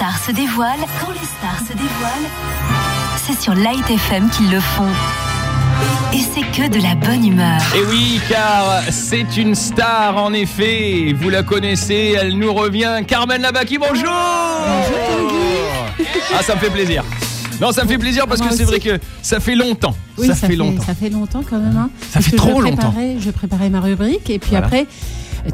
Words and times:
stars 0.00 0.18
se 0.24 0.32
dévoilent, 0.32 0.86
quand 0.98 1.10
les 1.12 1.26
stars 1.26 1.58
se 1.60 1.74
dévoilent, 1.74 2.30
c'est 3.18 3.38
sur 3.38 3.54
Light 3.54 3.90
FM 3.90 4.30
qu'ils 4.30 4.50
le 4.50 4.58
font. 4.58 4.88
Et 6.14 6.20
c'est 6.20 6.40
que 6.40 6.68
de 6.68 6.82
la 6.82 6.94
bonne 6.94 7.26
humeur. 7.26 7.60
Et 7.76 7.84
oui, 7.90 8.18
car 8.26 8.82
c'est 8.90 9.36
une 9.36 9.54
star 9.54 10.16
en 10.16 10.32
effet. 10.32 11.14
Vous 11.20 11.28
la 11.28 11.42
connaissez, 11.42 12.16
elle 12.18 12.38
nous 12.38 12.52
revient. 12.54 13.00
Carmen 13.06 13.42
Labaki, 13.42 13.76
bonjour 13.76 14.10
Ah, 14.10 14.82
ça 16.42 16.54
me 16.54 16.60
fait 16.60 16.70
plaisir. 16.70 17.04
Non, 17.60 17.70
ça 17.72 17.84
me 17.84 17.88
fait 17.88 17.98
plaisir 17.98 18.26
parce 18.26 18.40
Moi 18.40 18.48
que 18.48 18.56
c'est 18.56 18.64
vrai 18.64 18.80
que 18.80 18.98
ça 19.20 19.38
fait 19.38 19.54
longtemps. 19.54 19.94
Oui, 20.16 20.28
ça, 20.28 20.34
fait 20.34 20.56
longtemps. 20.56 20.82
Ça 20.82 20.94
fait 20.94 21.10
longtemps 21.10 21.42
quand 21.48 21.58
même. 21.58 21.76
hein. 21.76 21.90
Ça 22.10 22.22
fait 22.22 22.36
trop 22.36 22.62
je 22.62 22.68
longtemps. 22.68 22.94
Je 23.18 23.30
préparais 23.30 23.68
ma 23.68 23.80
rubrique 23.80 24.30
et 24.30 24.38
puis 24.38 24.52
Voilà. 24.52 24.66
après, 24.66 24.86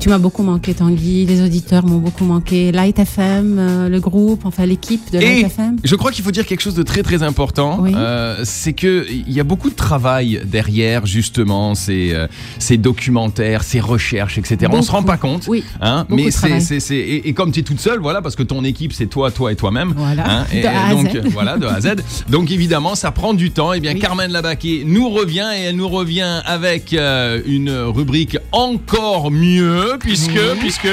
tu 0.00 0.08
m'as 0.08 0.18
beaucoup 0.18 0.42
manqué 0.42 0.74
Tanguy, 0.74 1.26
les 1.26 1.42
auditeurs 1.42 1.86
m'ont 1.86 1.98
beaucoup 1.98 2.24
manqué, 2.24 2.72
Light 2.72 2.98
FM, 2.98 3.56
euh, 3.58 3.88
le 3.88 4.00
groupe, 4.00 4.44
enfin 4.44 4.66
l'équipe 4.66 5.10
de 5.12 5.18
Light 5.18 5.38
Et 5.38 5.46
FM. 5.46 5.76
je 5.84 5.94
crois 5.96 6.10
qu'il 6.12 6.24
faut 6.24 6.30
dire 6.30 6.46
quelque 6.46 6.60
chose 6.60 6.74
de 6.74 6.82
très 6.82 7.02
très 7.02 7.22
important. 7.22 7.78
Oui. 7.80 7.92
Euh, 7.94 8.40
c'est 8.44 8.72
que 8.72 9.06
il 9.10 9.32
y 9.32 9.40
a 9.40 9.44
beaucoup 9.44 9.70
de 9.70 9.74
travail 9.74 10.40
derrière 10.44 11.06
justement 11.06 11.74
ces, 11.74 12.12
euh, 12.12 12.26
ces 12.58 12.76
documentaires, 12.76 13.62
ces 13.62 13.80
recherches, 13.80 14.38
etc. 14.38 14.70
On 14.74 14.82
se 14.82 14.90
rend 14.90 14.98
Beaucoup. 14.98 15.06
pas 15.12 15.16
compte. 15.18 15.44
Oui, 15.48 15.62
Hein, 15.80 16.06
beaucoup 16.08 16.22
mais 16.22 16.30
c'est, 16.60 16.96
et, 16.96 17.28
et 17.28 17.32
comme 17.32 17.52
tu 17.52 17.60
es 17.60 17.62
toute 17.62 17.80
seule, 17.80 18.00
voilà, 18.00 18.22
parce 18.22 18.34
que 18.36 18.42
ton 18.42 18.64
équipe 18.64 18.92
c'est 18.92 19.06
toi, 19.06 19.30
toi 19.30 19.52
et 19.52 19.56
toi-même. 19.56 19.94
Voilà, 19.96 20.40
hein, 20.40 20.46
et, 20.52 20.62
de 20.62 20.66
A 20.66 20.86
à 20.86 20.90
donc 20.94 21.10
Z. 21.12 21.28
voilà, 21.32 21.56
de 21.58 21.66
A 21.66 21.74
à 21.74 21.80
Z. 21.80 21.88
Donc 22.28 22.50
évidemment, 22.50 22.94
ça 22.94 23.10
prend 23.12 23.34
du 23.34 23.50
temps. 23.50 23.72
Et 23.72 23.80
bien, 23.80 23.94
Oui. 23.94 24.00
Carmen 24.00 24.30
Labaquet 24.30 24.82
nous 24.86 25.08
revient 25.10 25.46
et 25.56 25.62
elle 25.62 25.76
nous 25.76 25.88
revient 25.88 26.40
avec 26.44 26.92
euh, 26.92 27.40
une 27.46 27.70
rubrique 27.70 28.38
encore 28.52 29.30
mieux, 29.30 29.75
puisque, 29.98 30.40
puisque. 30.60 30.88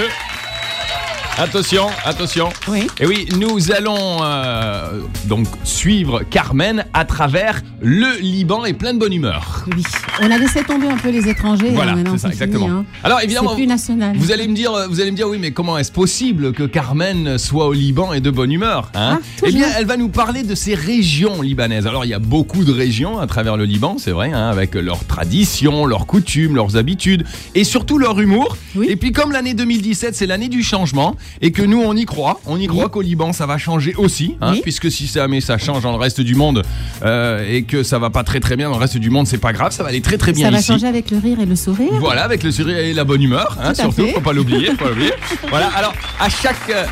Attention, 1.39 1.87
attention. 2.05 2.49
Oui. 2.67 2.85
Et 2.99 3.07
oui, 3.07 3.27
nous 3.39 3.71
allons 3.71 4.19
euh, 4.21 5.01
donc 5.25 5.47
suivre 5.63 6.21
Carmen 6.29 6.85
à 6.93 7.05
travers 7.05 7.61
le 7.81 8.19
Liban 8.21 8.65
et 8.65 8.73
plein 8.73 8.93
de 8.93 8.99
bonne 8.99 9.13
humeur. 9.13 9.65
Oui, 9.75 9.81
on 10.21 10.29
a 10.29 10.37
laissé 10.37 10.63
tomber 10.63 10.87
un 10.87 10.95
peu 10.95 11.09
les 11.09 11.27
étrangers. 11.27 11.69
hein, 11.69 11.73
Voilà, 11.73 11.95
c'est 12.11 12.17
ça, 12.19 12.29
fini, 12.29 12.33
exactement. 12.33 12.67
hein. 12.69 12.85
Alors 13.03 13.19
évidemment, 13.21 13.49
C'est 13.51 13.55
plus 13.55 13.65
national. 13.67 14.15
vous 14.15 14.31
allez 14.31 14.47
me 14.47 14.53
dire, 14.53 14.73
vous 14.87 15.01
allez 15.01 15.09
me 15.09 15.15
dire, 15.15 15.27
oui, 15.27 15.39
mais 15.41 15.49
comment 15.51 15.75
est-ce 15.79 15.91
possible 15.91 16.53
que 16.53 16.63
Carmen 16.63 17.39
soit 17.39 17.65
au 17.65 17.73
Liban 17.73 18.13
et 18.13 18.21
de 18.21 18.29
bonne 18.29 18.51
humeur 18.51 18.91
hein 18.93 19.19
Ah, 19.19 19.43
Eh 19.47 19.51
bien, 19.51 19.67
elle 19.75 19.85
va 19.85 19.97
nous 19.97 20.09
parler 20.09 20.43
de 20.43 20.53
ces 20.53 20.75
régions 20.75 21.41
libanaises. 21.41 21.87
Alors, 21.87 22.05
il 22.05 22.09
y 22.09 22.13
a 22.13 22.19
beaucoup 22.19 22.63
de 22.63 22.71
régions 22.71 23.17
à 23.19 23.25
travers 23.25 23.57
le 23.57 23.65
Liban, 23.65 23.95
c'est 23.97 24.11
vrai, 24.11 24.31
hein, 24.31 24.49
avec 24.49 24.75
leurs 24.75 25.03
traditions, 25.05 25.87
leurs 25.87 26.05
coutumes, 26.05 26.55
leurs 26.55 26.77
habitudes 26.77 27.25
et 27.55 27.63
surtout 27.63 27.97
leur 27.97 28.19
humour. 28.19 28.55
Oui. 28.75 28.85
Et 28.87 28.95
puis, 28.97 29.11
comme 29.11 29.31
l'année 29.31 29.55
2017, 29.55 30.15
c'est 30.15 30.27
l'année 30.27 30.47
du 30.47 30.61
changement 30.61 31.15
et 31.41 31.51
que 31.51 31.61
nous, 31.61 31.81
on 31.81 31.95
y 31.95 32.05
croit, 32.05 32.39
on 32.45 32.59
y 32.59 32.67
croit 32.67 32.89
qu'au 32.89 33.01
Liban, 33.01 33.33
ça 33.33 33.45
va 33.45 33.57
changer 33.57 33.93
aussi, 33.95 34.35
hein, 34.41 34.51
Oui. 34.53 34.59
puisque 34.61 34.91
si 34.91 35.07
jamais 35.07 35.41
ça 35.41 35.57
change 35.57 35.83
dans 35.83 35.91
le 35.91 35.97
reste 35.97 36.21
du 36.21 36.35
monde 36.35 36.63
euh, 37.03 37.45
et 37.49 37.63
que 37.63 37.83
ça 37.83 37.99
va 37.99 38.09
pas 38.09 38.23
très 38.23 38.39
très 38.39 38.55
bien 38.55 38.67
dans 38.69 38.75
le 38.75 38.81
reste 38.81 38.97
du 38.97 39.09
monde, 39.09 39.27
c'est 39.27 39.37
pas 39.37 39.53
grave, 39.53 39.71
ça 39.71 39.83
va 39.83 39.89
aller 39.89 40.01
très 40.01 40.17
très 40.17 40.31
bien 40.33 40.45
Ça 40.47 40.51
va 40.51 40.59
ici. 40.59 40.67
changer 40.67 40.87
avec 40.87 41.11
le 41.11 41.17
rire 41.17 41.39
et 41.39 41.45
le 41.45 41.55
sourire. 41.55 41.93
Voilà, 41.99 42.23
avec 42.23 42.43
le 42.43 42.51
sourire 42.51 42.77
et 42.77 42.93
la 42.93 43.03
bonne 43.03 43.21
humeur, 43.21 43.57
hein, 43.61 43.73
surtout, 43.73 44.05
fait. 44.05 44.13
faut 44.13 44.21
pas 44.21 44.33
l'oublier, 44.33 44.67
faut 44.71 44.77
pas 44.83 44.89
l'oublier. 44.89 45.13
Voilà, 45.49 45.67
alors 45.75 45.93
à 46.19 46.29
chaque 46.29 46.69
euh, 46.69 46.85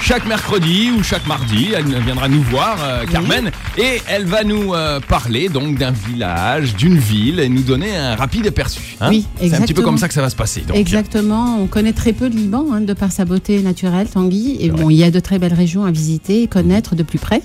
chaque 0.00 0.26
mercredi 0.26 0.90
ou 0.96 1.02
chaque 1.02 1.26
mardi, 1.26 1.68
elle 1.76 1.84
viendra 2.02 2.28
nous 2.28 2.42
voir, 2.42 2.78
euh, 2.82 3.04
Carmen, 3.10 3.50
et 3.76 4.00
elle 4.08 4.24
va 4.24 4.44
nous 4.44 4.72
euh, 4.72 5.00
parler 5.00 5.48
donc 5.48 5.76
d'un 5.78 5.90
village, 5.90 6.76
d'une 6.76 6.96
ville, 6.96 7.40
et 7.40 7.48
nous 7.48 7.62
donner 7.62 7.96
un 7.96 8.14
rapide 8.14 8.46
aperçu. 8.46 8.96
hein. 9.00 9.08
Oui, 9.10 9.26
C'est 9.38 9.46
un 9.46 9.48
petit 9.48 9.48
peu 9.48 9.54
exactement. 9.64 9.84
comme 9.88 9.98
ça 9.98 10.06
que 10.08 10.14
ça 10.14 10.22
va 10.22 10.30
se 10.30 10.36
passer. 10.36 10.60
Donc. 10.60 10.76
Exactement, 10.76 11.58
on 11.60 11.66
connaît 11.66 11.92
très 11.92 12.12
peu 12.12 12.30
de 12.30 12.36
Liban 12.36 12.66
hein, 12.72 12.80
de 12.82 12.92
par 12.92 13.10
sa 13.10 13.24
beauté 13.24 13.60
naturelle, 13.62 14.06
Tanguy. 14.08 14.56
Et 14.60 14.70
bon, 14.70 14.90
il 14.90 14.96
y 14.96 15.02
a 15.04 15.10
de 15.10 15.18
très 15.20 15.38
belles 15.40 15.54
régions 15.54 15.84
à 15.84 15.90
visiter 15.90 16.42
et 16.42 16.46
connaître 16.46 16.94
de 16.94 17.02
plus 17.02 17.18
près. 17.18 17.42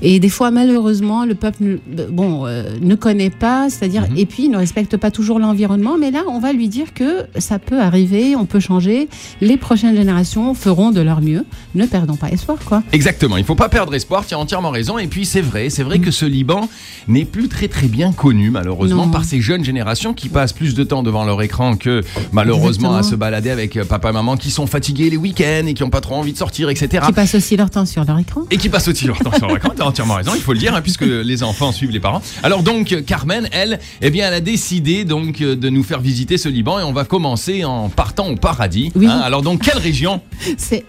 Et 0.00 0.20
des 0.20 0.28
fois, 0.28 0.50
malheureusement, 0.50 1.24
le 1.26 1.34
peuple 1.34 1.58
ne- 1.90 2.04
bon, 2.06 2.46
euh, 2.46 2.62
ne 2.80 2.94
connaît 2.94 3.30
pas, 3.30 3.68
c'est-à-dire, 3.68 4.02
Mhm. 4.08 4.16
et 4.16 4.26
puis 4.26 4.48
ne 4.48 4.56
respecte 4.56 4.96
pas 4.96 5.10
toujours 5.10 5.38
l'environnement. 5.40 5.96
Mais 5.98 6.10
là, 6.10 6.22
on 6.28 6.38
va 6.38 6.52
lui 6.52 6.68
dire 6.68 6.94
que 6.94 7.24
ça 7.38 7.58
peut 7.58 7.80
arriver, 7.80 8.34
on 8.36 8.46
peut 8.46 8.60
changer. 8.60 9.08
Les 9.40 9.56
prochaines 9.56 9.96
générations 9.96 10.54
feront 10.54 10.90
de 10.92 11.00
leur 11.00 11.20
mieux. 11.20 11.44
Ne 11.74 11.84
perdons 11.88 12.16
pas 12.16 12.28
espoir, 12.28 12.58
quoi. 12.64 12.82
Exactement, 12.92 13.36
il 13.36 13.44
faut 13.44 13.54
pas 13.54 13.68
perdre 13.68 13.94
espoir, 13.94 14.24
tu 14.26 14.34
as 14.34 14.38
entièrement 14.38 14.70
raison. 14.70 14.98
Et 14.98 15.06
puis 15.06 15.24
c'est 15.26 15.40
vrai, 15.40 15.70
c'est 15.70 15.82
vrai 15.82 15.98
que 15.98 16.10
ce 16.10 16.24
Liban 16.24 16.68
n'est 17.06 17.24
plus 17.24 17.48
très 17.48 17.68
très 17.68 17.86
bien 17.88 18.12
connu 18.12 18.50
malheureusement 18.50 19.06
Non. 19.06 19.10
par 19.12 19.24
ces 19.24 19.40
jeunes 19.40 19.64
générations 19.64 20.14
qui 20.14 20.28
passent 20.28 20.52
plus 20.52 20.74
de 20.74 20.84
temps 20.84 21.02
devant 21.02 21.24
leur 21.24 21.40
écran 21.42 21.76
que 21.76 22.02
malheureusement 22.32 22.94
à 22.96 23.02
se 23.02 23.14
balader 23.14 23.50
avec 23.50 23.76
euh, 23.76 23.84
papa 23.84 24.10
et 24.10 24.12
maman 24.12 24.36
qui 24.36 24.50
sont 24.50 24.66
fatigués 24.66 25.10
les 25.10 25.16
week-ends 25.16 25.66
et 25.66 25.74
qui 25.74 25.82
ont 25.82 25.90
pas 25.90 26.00
trop 26.00 26.14
envie 26.16 26.32
de 26.32 26.38
sortir, 26.38 26.68
etc. 26.70 27.04
Qui 27.06 27.12
passent 27.12 27.34
aussi 27.34 27.56
leur 27.56 27.70
temps 27.70 27.86
sur 27.86 28.04
leur 28.04 28.18
écran. 28.18 28.42
Et 28.50 28.56
qui 28.56 28.68
passent 28.68 28.88
aussi 28.88 29.06
leur 29.06 29.18
temps 29.18 29.32
sur 29.32 29.46
leur 29.48 29.56
écran, 29.56 29.72
t'as 29.76 29.84
entièrement 29.84 30.14
raison, 30.14 30.32
il 30.34 30.40
faut 30.42 30.52
le 30.52 30.58
dire, 30.58 30.74
hein, 30.74 30.80
puisque 30.82 31.02
les 31.02 31.42
enfants 31.42 31.72
suivent 31.72 31.90
les 31.90 32.00
parents. 32.00 32.22
Alors 32.42 32.62
donc, 32.62 33.02
Carmen, 33.06 33.48
elle, 33.52 33.78
eh 34.02 34.10
bien, 34.10 34.28
elle 34.28 34.34
a 34.34 34.40
décidé 34.40 35.04
donc 35.04 35.40
euh, 35.40 35.56
de 35.56 35.68
nous 35.70 35.82
faire 35.82 36.00
visiter 36.00 36.38
ce 36.38 36.48
Liban 36.48 36.78
et 36.80 36.82
on 36.82 36.92
va 36.92 37.04
commencer 37.04 37.64
en 37.64 37.88
partant 37.88 38.28
au 38.28 38.36
paradis. 38.36 38.92
Oui. 38.94 39.06
hein. 39.06 39.20
alors 39.24 39.42
donc, 39.42 39.62
quelle 39.62 39.78
région? 39.78 40.20
C'est 40.56 40.84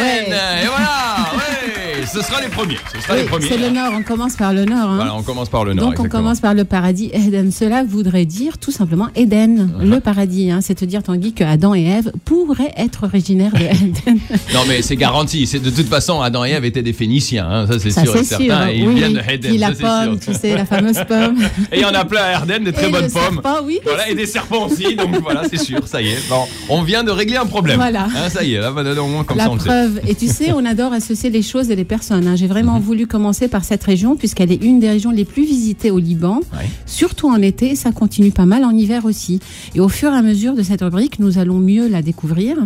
Eden. 0.00 0.32
Ouais. 0.32 0.62
Et 0.62 0.66
voilà, 0.66 1.32
ouais, 1.34 1.81
ce 2.06 2.22
sera 2.22 2.40
les 2.40 2.48
premiers. 2.48 2.76
Ce 2.94 3.00
sera 3.00 3.14
les 3.16 3.22
Oui, 3.22 3.28
premiers. 3.28 3.48
c'est 3.48 3.58
le 3.58 3.70
nord, 3.70 3.92
on 3.96 4.02
commence 4.02 4.36
par 4.36 4.52
le 4.52 4.64
nord. 4.64 4.90
hein. 4.90 4.96
Voilà, 4.96 5.14
on 5.14 5.22
commence 5.22 5.48
par 5.48 5.64
le 5.64 5.74
nord. 5.74 5.90
Donc 5.90 6.00
on 6.00 6.08
commence 6.08 6.40
par 6.40 6.54
le 6.54 6.64
paradis 6.64 7.10
Eden. 7.12 7.50
Cela 7.52 7.84
voudrait 7.84 8.24
dire 8.24 8.58
tout 8.58 8.70
simplement 8.72 9.08
Eden, 9.16 9.72
le 9.80 10.00
paradis. 10.00 10.50
Hein. 10.50 10.60
C'est 10.62 10.74
te 10.74 10.84
dire 10.84 11.02
Tanguy 11.02 11.32
que 11.32 11.44
Adam 11.44 11.74
et 11.74 11.84
Ève 11.84 12.12
pourraient 12.24 12.72
être 12.76 13.04
originaires 13.04 13.52
de 13.52 13.58
Eden. 13.64 14.18
Non 14.54 14.60
mais 14.68 14.82
c'est 14.82 14.96
garanti. 14.96 15.44
De 15.62 15.70
toute 15.70 15.88
façon 15.88 16.20
Adam 16.20 16.44
et 16.44 16.50
Ève 16.50 16.64
étaient 16.64 16.82
des 16.82 16.92
Phéniciens, 16.92 17.48
hein, 17.48 17.66
ça 17.66 17.78
c'est 17.78 17.90
sûr 17.90 18.16
et 18.16 18.24
certain. 18.24 18.44
sûr. 18.44 18.66
Et 18.68 18.76
ils 18.78 18.86
oui, 18.88 18.94
viennent 18.94 19.12
de. 19.14 19.20
Eden, 19.30 19.56
la 19.58 19.74
ça, 19.74 20.04
pomme, 20.04 20.18
tu 20.18 20.34
sais, 20.34 20.54
la 20.56 20.64
fameuse 20.66 20.98
pomme. 21.08 21.38
Et 21.72 21.76
il 21.76 21.80
y 21.82 21.84
en 21.84 21.94
a 21.94 22.04
plein 22.04 22.22
à 22.22 22.30
Erden, 22.32 22.64
des 22.64 22.72
très 22.72 22.88
Et 22.88 22.90
bonnes 22.92 23.10
pommes. 23.10 23.40
serpent, 23.42 23.56
oui. 23.64 23.78
Voilà, 23.84 24.08
et 24.10 24.14
des 24.14 24.26
serpents 24.26 24.66
aussi, 24.66 24.94
donc 24.96 25.16
voilà, 25.22 25.42
c'est 25.48 25.58
sûr, 25.58 25.86
ça 25.86 26.00
y 26.02 26.08
est. 26.08 26.28
Bon, 26.28 26.42
on 26.68 26.82
vient 26.82 27.02
de 27.04 27.10
régler 27.10 27.36
un 27.36 27.46
problème. 27.46 27.76
Voilà. 27.76 28.08
Ça 28.30 28.42
y 28.44 28.54
est, 28.54 28.60
là, 28.60 28.70
moins 28.70 29.24
comme 29.24 29.36
La 29.38 29.44
ça 29.44 29.50
on 29.50 29.54
le 29.54 29.60
sait. 29.60 29.66
preuve. 29.68 30.00
Et 30.06 30.14
tu 30.14 30.26
sais, 30.28 30.52
on 30.52 30.64
adore 30.64 30.92
associer 30.92 31.30
les 31.30 31.42
choses 31.42 31.70
et 31.70 31.76
les 31.76 31.84
personnes. 31.96 32.26
hein. 32.26 32.36
J'ai 32.36 32.46
vraiment 32.46 32.76
Mhm. 32.78 32.82
voulu 32.88 33.06
commencer 33.06 33.46
par 33.48 33.64
cette 33.64 33.84
région 33.84 34.16
puisqu'elle 34.16 34.50
est 34.56 34.62
une 34.70 34.78
des 34.80 34.88
régions 34.88 35.10
les 35.10 35.26
plus 35.32 35.44
visitées 35.44 35.90
au 35.90 35.98
Liban, 35.98 36.36
Ouais. 36.54 36.68
surtout 36.86 37.28
en 37.28 37.40
été. 37.50 37.66
Ça 37.76 37.90
continue 37.92 38.30
pas 38.30 38.46
mal 38.46 38.64
en 38.64 38.70
hiver 38.82 39.04
aussi. 39.04 39.40
Et 39.74 39.80
au 39.80 39.90
fur 39.98 40.10
et 40.12 40.16
à 40.16 40.22
mesure 40.22 40.54
de 40.54 40.62
cette 40.62 40.80
rubrique, 40.80 41.18
nous 41.18 41.36
allons 41.38 41.58
mieux 41.58 41.86
la 41.88 42.00
découvrir. 42.00 42.56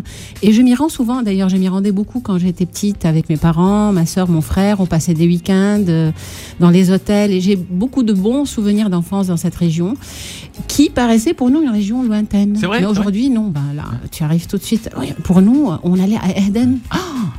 Et 0.43 0.53
je 0.53 0.63
m'y 0.63 0.75
rends 0.75 0.89
souvent. 0.99 1.23
D'ailleurs, 1.23 1.49
je 1.49 1.57
m'y 1.57 1.69
rendais 1.69 1.93
beaucoup 1.93 2.21
quand 2.21 2.39
j'étais 2.39 2.67
petite 2.67 3.05
avec 3.05 3.29
mes 3.29 3.37
parents, 3.37 3.91
ma 3.93 4.07
soeur, 4.07 4.29
mon 4.29 4.41
frère. 4.53 4.81
On 4.81 4.87
passait 4.87 5.15
des 5.15 5.27
week-ends 5.27 5.85
euh, 5.89 6.13
dans 6.61 6.71
les 6.71 6.91
hôtels 6.93 7.33
et 7.33 7.41
j'ai 7.41 7.57
beaucoup 7.57 8.05
de 8.05 8.13
bons 8.13 8.45
souvenirs 8.45 8.91
d'enfance 8.91 9.27
dans 9.27 9.37
cette 9.45 9.57
région 9.57 9.95
qui 10.69 10.89
paraissait 10.91 11.35
pour 11.35 11.51
nous 11.51 11.63
une 11.63 11.71
région 11.71 12.03
lointaine. 12.03 12.57
C'est 12.61 12.67
vrai, 12.67 12.81
Mais 12.81 12.87
aujourd'hui, 12.87 13.29
non. 13.31 13.49
Ben 13.49 13.69
là, 13.75 13.85
tu 14.13 14.23
arrives 14.23 14.47
tout 14.47 14.57
de 14.59 14.63
suite. 14.63 14.89
Pour 15.25 15.43
nous, 15.43 15.69
on 15.83 15.99
allait 15.99 16.17
à 16.17 16.29
Eden. 16.47 16.79
Ah, 16.91 16.99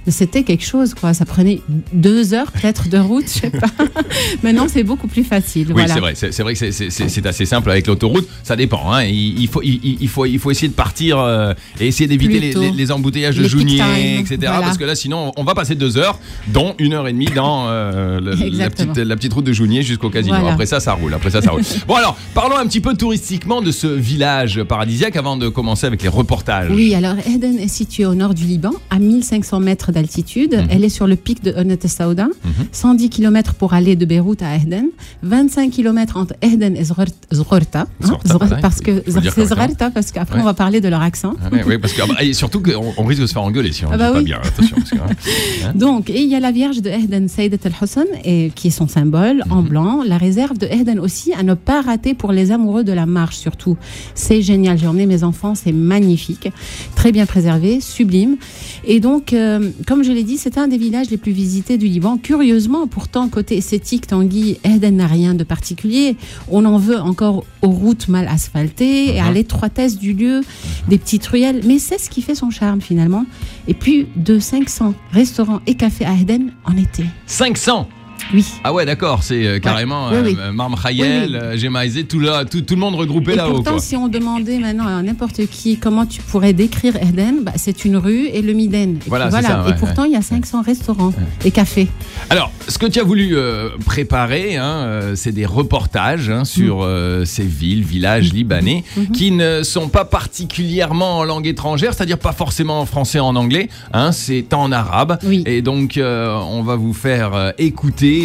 C'était 0.10 0.44
quelque 0.44 0.64
chose, 0.64 0.94
quoi. 0.94 1.14
Ça 1.14 1.26
prenait 1.26 1.60
deux 1.94 2.34
heures 2.34 2.52
peut-être 2.52 2.90
de 2.90 2.98
route, 2.98 3.26
je 3.28 3.40
sais 3.40 3.50
pas. 3.50 3.68
Maintenant, 4.44 4.68
c'est 4.68 4.84
beaucoup 4.84 5.08
plus 5.08 5.24
facile. 5.24 5.68
Oui, 5.68 5.74
voilà. 5.74 5.94
c'est 5.94 6.00
vrai. 6.00 6.14
C'est 6.16 6.44
vrai 6.44 6.54
que 6.54 6.72
c'est- 6.72 7.26
assez 7.28 7.46
simple 7.46 7.70
avec 7.72 7.88
l'autoroute. 7.88 8.28
Ça 8.44 8.56
dépend. 8.56 8.92
Hein. 8.94 9.04
Il, 9.04 9.42
il 9.42 9.48
faut, 9.48 9.62
il, 9.62 9.98
il 10.00 10.08
faut, 10.08 10.26
il 10.26 10.40
faut 10.40 10.52
essayer 10.52 10.70
de 10.70 10.74
partir 10.74 11.20
euh, 11.20 11.54
et 11.80 11.88
essayer 11.88 12.08
d'éviter 12.08 12.40
les, 12.40 12.92
embouteillages 12.92 13.38
de 13.38 13.48
Jounier, 13.48 13.82
etc. 14.20 14.38
voilà. 14.40 14.62
Parce 14.62 14.78
que 14.78 14.86
là, 14.86 14.96
sinon, 14.96 15.34
on 15.36 15.44
va 15.44 15.56
passer 15.56 15.76
deux 15.76 15.98
heures, 15.98 16.20
dont 16.48 16.76
une 16.80 16.94
heure 16.94 17.08
et 17.08 17.14
demie 17.14 17.26
dans 17.26 17.68
euh, 17.68 18.20
la, 18.22 18.70
petite, 18.70 18.98
la 18.98 19.16
petite 19.16 19.34
route 19.34 19.46
de 19.46 19.54
Jounier 19.54 19.82
jusqu'au 19.82 20.10
casino. 20.10 20.36
Voilà. 20.36 20.54
Après 20.54 20.66
ça, 20.66 20.80
ça 20.80 20.94
roule. 20.94 21.14
Après 21.14 21.30
ça, 21.30 21.42
ça 21.42 21.52
roule. 21.52 21.64
bon, 21.88 21.96
alors, 21.96 22.18
parlons 22.34 22.58
un 22.58 22.66
petit 22.66 22.82
peu 22.82 22.96
touristiquement 22.96 23.62
de 23.62 23.72
ce 23.72 23.88
village 23.88 24.64
paradisiaque 24.64 25.16
avant 25.16 25.38
de 25.38 25.50
commencer 25.50 25.88
avec 25.88 26.02
les 26.02 26.10
reportages. 26.10 26.72
Oui, 26.72 26.94
alors 26.96 27.16
Eden 27.28 27.60
est 27.60 27.68
située 27.68 28.06
au 28.06 28.16
nord 28.16 28.34
du 28.34 28.46
Liban, 28.46 28.72
à 28.90 29.00
1500 29.00 29.60
mètres 29.60 29.92
d'altitude. 29.92 30.54
Mhm. 30.54 30.68
Elle 30.70 30.84
est 30.84 30.90
sur 30.90 31.08
le 31.08 31.16
pic 31.16 31.44
de 31.44 31.52
Honet 31.68 31.80
Saouda. 31.88 32.28
110 32.72 33.10
km 33.10 33.54
pour 33.56 33.74
aller 33.74 33.96
de 33.96 34.06
Beyrouth 34.06 34.42
à 34.42 34.56
Eden. 34.56 34.88
25 35.24 35.72
km 35.72 36.18
entre 36.18 36.34
Eden 36.42 36.76
et 36.76 36.84
Zghor- 36.84 37.08
Zghorta. 37.34 37.88
hein, 38.04 38.18
parce 38.62 38.80
que 38.80 39.04
c'est. 39.06 39.46
Zghorta, 39.46 39.90
parce 39.92 40.12
qu'après 40.12 40.36
Ouais. 40.36 40.42
on 40.42 40.46
va 40.46 40.54
parler 40.54 40.82
de 40.82 40.88
leur 40.88 41.02
accent. 41.02 41.34
Ah 41.44 41.50
ouais, 41.66 41.78
parce 41.78 41.94
que, 41.94 42.02
ah 42.04 42.06
bah, 42.08 42.24
et 42.24 42.34
surtout 42.34 42.62
qu'on 42.62 42.94
on 42.98 43.06
risque 43.06 43.22
de 43.22 43.28
se 43.28 43.34
faire 43.34 43.42
engueuler 43.44 43.72
si 43.72 43.86
on 43.86 43.90
Ah 43.92 43.94
ne 43.94 43.98
bah 43.98 44.08
dit 44.08 44.14
pas 44.14 44.20
oui. 44.20 44.26
bien. 44.26 44.38
Attention. 44.44 44.76
Parce 44.78 44.92
que, 44.92 44.98
hein. 45.66 45.72
Donc, 45.76 46.10
et 46.10 46.22
il 46.22 46.30
y 46.30 46.36
a 46.36 46.40
la 46.40 46.52
Vierge 46.52 46.82
de 46.82 46.90
Ehden, 46.90 47.28
Sayyidat 47.28 47.58
al-Husn, 47.66 48.06
et- 48.24 48.52
qui 48.56 48.68
est 48.68 48.72
son 48.72 48.88
symbole 48.88 49.44
en 49.50 49.62
Mhm. 49.62 49.68
blanc. 49.70 50.04
La 50.06 50.18
réserve 50.18 50.58
de 50.58 50.68
Ehden 50.68 51.00
aussi, 51.00 51.34
à 51.34 51.44
ne 51.44 51.54
pas 51.54 51.82
rater 51.82 52.14
pour 52.14 52.32
les 52.32 52.52
amoureux 52.52 52.84
de 52.84 52.92
la 52.94 53.06
marche 53.06 53.38
surtout. 53.38 53.78
C'est 54.16 54.42
génial. 54.42 54.78
J'ai 54.78 54.88
emmené 54.88 55.06
mes 55.06 55.24
enfants, 55.24 55.56
c'est 55.56 55.72
magnifique. 55.72 56.50
Très 56.96 57.12
bien 57.12 57.26
préservé, 57.26 57.82
sublime. 57.82 58.38
Et 58.86 59.00
donc, 59.00 59.34
euh, 59.34 59.70
comme 59.88 60.04
je 60.04 60.12
l'ai 60.12 60.24
dit, 60.24 60.38
c'est 60.38 60.58
un 60.58 60.68
des 60.68 60.78
villages 60.78 61.10
les 61.10 61.18
plus 61.18 61.32
visités 61.32 61.47
du 61.48 61.88
Liban. 61.88 62.18
Curieusement, 62.18 62.88
pourtant, 62.88 63.30
côté 63.30 63.58
esthétique, 63.58 64.08
Tanguy, 64.08 64.58
Eden 64.66 64.98
n'a 64.98 65.08
rien 65.08 65.34
de 65.34 65.44
particulier. 65.44 66.18
On 66.50 66.66
en 66.66 66.78
veut 66.78 67.00
encore 67.00 67.46
aux 67.62 67.70
routes 67.70 68.08
mal 68.10 68.28
asphaltées 68.28 69.16
et 69.16 69.20
à 69.20 69.28
Mhm. 69.30 69.34
l'étroitesse 69.36 69.98
du 69.98 70.14
lieu, 70.14 70.42
des 70.90 70.98
petites 70.98 71.26
ruelles. 71.26 71.62
Mais 71.66 71.80
c'est 71.80 71.98
ce 72.00 72.10
qui 72.10 72.22
fait 72.22 72.36
son 72.36 72.50
charme 72.50 72.82
finalement. 72.82 73.26
Et 73.68 73.74
plus 73.74 74.08
de 74.16 74.40
500 74.40 74.94
restaurants 75.12 75.62
et 75.68 75.76
cafés 75.76 76.06
à 76.06 76.14
Eden 76.14 76.52
en 76.66 76.76
été. 76.76 77.06
500 77.28 77.88
Oui. 78.34 78.46
Ah 78.64 78.74
ouais, 78.74 78.86
d'accord, 78.86 79.24
c'est 79.24 79.46
euh, 79.46 79.60
carrément 79.60 80.10
Oui, 80.10 80.18
oui. 80.24 80.38
euh, 80.40 80.52
Marm 80.52 80.76
Khayel, 80.82 81.30
Oui, 81.32 81.68
euh, 81.68 82.04
tout, 82.08 82.20
là, 82.20 82.46
tout, 82.46 82.62
tout 82.62 82.74
le 82.76 82.80
monde 82.80 82.96
regroupé 82.96 83.34
Et 83.34 83.36
là-haut. 83.36 83.54
pourtant, 83.56 83.72
quoi. 83.72 83.80
si 83.80 83.96
on 83.96 84.08
demandait 84.08 84.58
maintenant 84.60 84.88
à 84.88 85.02
n'importe 85.02 85.46
qui 85.48 85.78
comment 85.78 86.06
tu 86.06 86.22
pourrais 86.22 86.54
décrire 86.54 86.96
Eden, 86.98 87.44
bah, 87.44 87.54
c'est 87.56 87.86
une 87.86 87.98
rue 87.98 88.26
et 88.28 88.42
le 88.42 88.54
Miden. 88.54 88.98
Et, 89.06 89.10
Voilà, 89.10 89.28
puis 89.28 89.36
c'est 89.42 89.48
ça, 89.48 89.64
ouais, 89.64 89.72
et 89.72 89.74
pourtant, 89.76 90.04
il 90.04 90.12
y 90.12 90.16
a 90.16 90.22
500 90.22 90.62
restaurants 90.62 91.14
et 91.46 91.52
cafés. 91.52 91.88
Alors, 92.30 92.52
ce 92.68 92.78
que 92.78 92.86
tu 92.86 93.00
as 93.00 93.04
voulu 93.04 93.36
euh, 93.36 93.70
préparer, 93.86 94.58
hein, 94.58 94.66
euh, 94.66 95.16
c'est 95.16 95.32
des 95.32 95.46
reportages 95.46 96.30
hein, 96.30 96.44
sur 96.46 96.84
euh, 96.84 97.24
ces 97.26 97.44
villes, 97.46 97.84
villages 97.84 98.34
libanais, 98.34 98.84
Mhm. 98.98 99.12
qui 99.12 99.32
ne 99.32 99.64
sont 99.64 99.90
pas 99.90 100.06
particulièrement 100.06 101.20
en 101.20 101.24
langue 101.24 101.48
étrangère, 101.48 101.94
c'est-à-dire 101.94 102.18
pas 102.20 102.32
forcément 102.34 102.80
en 102.82 102.86
français, 102.86 103.20
en 103.20 103.36
anglais, 103.36 103.70
hein, 103.94 104.12
c'est 104.12 104.54
en 104.54 104.72
arabe. 104.72 105.18
Et 105.46 105.62
donc, 105.62 105.98
euh, 105.98 106.36
on 106.50 106.64
va 106.64 106.76
vous 106.76 106.94
faire 106.94 107.34
euh, 107.34 107.52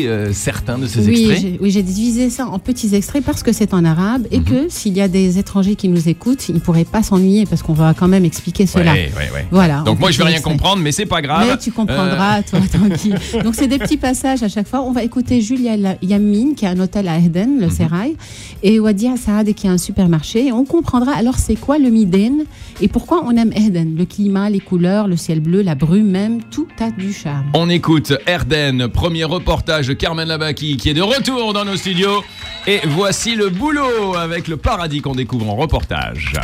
euh, 0.06 0.32
certains 0.32 0.78
de 0.78 0.86
ces 0.86 1.06
Oui, 1.06 1.30
extraits. 1.30 1.58
oui, 1.60 1.70
j'ai 1.70 1.82
divisé 1.82 2.30
ça 2.30 2.46
en 2.46 2.58
petits 2.58 2.94
extraits 2.94 3.24
parce 3.24 3.42
que 3.42 3.52
c'est 3.52 3.74
en 3.74 3.84
arabe 3.84 4.26
et 4.30 4.38
Mhm. 4.38 4.44
que 4.44 4.66
s'il 4.68 4.96
y 4.96 5.00
a 5.00 5.08
des 5.08 5.38
étrangers 5.38 5.74
qui 5.76 5.88
nous 5.88 6.08
écoutent, 6.08 6.48
ils 6.48 6.54
ne 6.54 6.60
pourraient 6.60 6.84
pas 6.84 7.02
s'ennuyer 7.02 7.46
parce 7.46 7.62
qu'on 7.62 7.72
va 7.72 7.94
quand 7.94 8.08
même 8.08 8.24
expliquer 8.24 8.66
cela. 8.66 8.92
Ouais, 8.92 9.10
ouais, 9.16 9.30
ouais. 9.34 9.46
Voilà. 9.50 9.80
Donc 9.80 9.98
moi 10.00 10.10
je 10.10 10.18
vais 10.18 10.24
petits 10.24 10.32
rien 10.34 10.42
comprendre, 10.42 10.82
mais 10.82 10.92
c'est 10.92 11.06
pas 11.06 11.22
grave. 11.22 11.46
Mais 11.48 11.56
tu 11.58 11.70
comprendras, 11.72 12.38
Euh. 12.38 12.42
toi, 12.48 12.60
tranquille. 12.72 13.18
Donc, 13.44 13.54
c'est 13.54 13.66
des 13.68 13.78
petits 13.78 13.96
passages 13.96 14.42
à 14.42 14.48
chaque 14.48 14.68
fois. 14.68 14.82
On 14.82 14.92
va 14.92 15.02
écouter 15.02 15.40
Julia 15.40 15.76
La- 15.76 15.96
Yamin, 16.02 16.54
qui 16.56 16.66
a 16.66 16.70
un 16.70 16.80
hôtel 16.80 17.08
à 17.08 17.18
Eden, 17.18 17.58
le 17.60 17.68
Serail, 17.70 18.16
et 18.62 18.78
Wadia 18.80 19.16
Saad, 19.16 19.52
qui 19.54 19.66
a 19.68 19.70
un 19.72 19.78
supermarché. 19.78 20.46
Et 20.48 20.52
on 20.52 20.64
comprendra 20.64 21.12
alors 21.12 21.38
c'est 21.38 21.56
quoi 21.56 21.78
le 21.78 21.90
Miden 21.90 22.44
et 22.80 22.88
pourquoi 22.88 23.22
on 23.26 23.30
aime 23.36 23.52
Eden? 23.54 23.94
Le 23.96 24.04
climat, 24.04 24.48
les 24.50 24.60
couleurs, 24.60 25.08
le 25.08 25.16
ciel 25.16 25.40
bleu, 25.40 25.62
la 25.62 25.74
brume 25.74 26.08
même, 26.10 26.40
tout 26.50 26.66
a 26.80 26.90
du 26.90 27.12
charme. 27.12 27.46
On 27.54 27.68
écoute 27.68 28.12
Erden, 28.26 28.88
premier 28.88 29.24
reportage 29.24 29.81
de 29.88 29.94
Carmen 29.94 30.28
Labaki 30.28 30.76
qui 30.76 30.90
est 30.90 30.94
de 30.94 31.02
retour 31.02 31.52
dans 31.52 31.64
nos 31.64 31.76
studios. 31.76 32.24
Et 32.66 32.80
voici 32.86 33.34
le 33.34 33.48
boulot 33.50 34.16
avec 34.16 34.48
le 34.48 34.56
paradis 34.56 35.00
qu'on 35.00 35.14
découvre 35.14 35.48
en 35.50 35.56
reportage. 35.56 36.36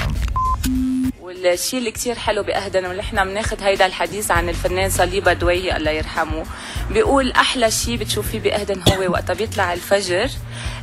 والشيء 1.20 1.78
اللي 1.78 1.90
كتير 1.90 2.14
حلو 2.14 2.42
بأهدن 2.42 2.86
ونحن 2.86 3.24
بناخد 3.24 3.62
هيدا 3.62 3.86
الحديث 3.86 4.30
عن 4.30 4.48
الفنان 4.48 4.90
صليبة 4.90 5.32
دويهي 5.32 5.76
الله 5.76 5.90
يرحمه 5.90 6.44
بيقول 6.90 7.32
أحلى 7.32 7.70
شيء 7.70 7.96
بتشوفيه 7.96 8.40
بأهدن 8.40 8.80
هو 8.88 9.12
وقتها 9.12 9.34
بيطلع 9.34 9.72
الفجر 9.72 10.30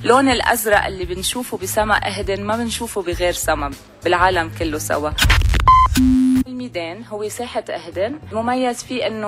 لون 0.04 0.30
الأزرق 0.30 0.86
اللي 0.86 1.06
بنشوفه 1.06 1.58
بسما 1.58 2.08
أهدن 2.08 2.44
ما 2.44 2.58
بنشوفه 2.58 3.02
بغير 3.02 3.34
سما 3.34 3.72
بالعالم 4.04 4.52
كله 4.60 4.78
سوا 4.78 5.10
الميدان 6.48 7.04
هو 7.06 7.30
ساحة 7.30 7.64
أهدن 7.70 8.20
مميز 8.32 8.84
فيه 8.84 9.08
أنه 9.08 9.28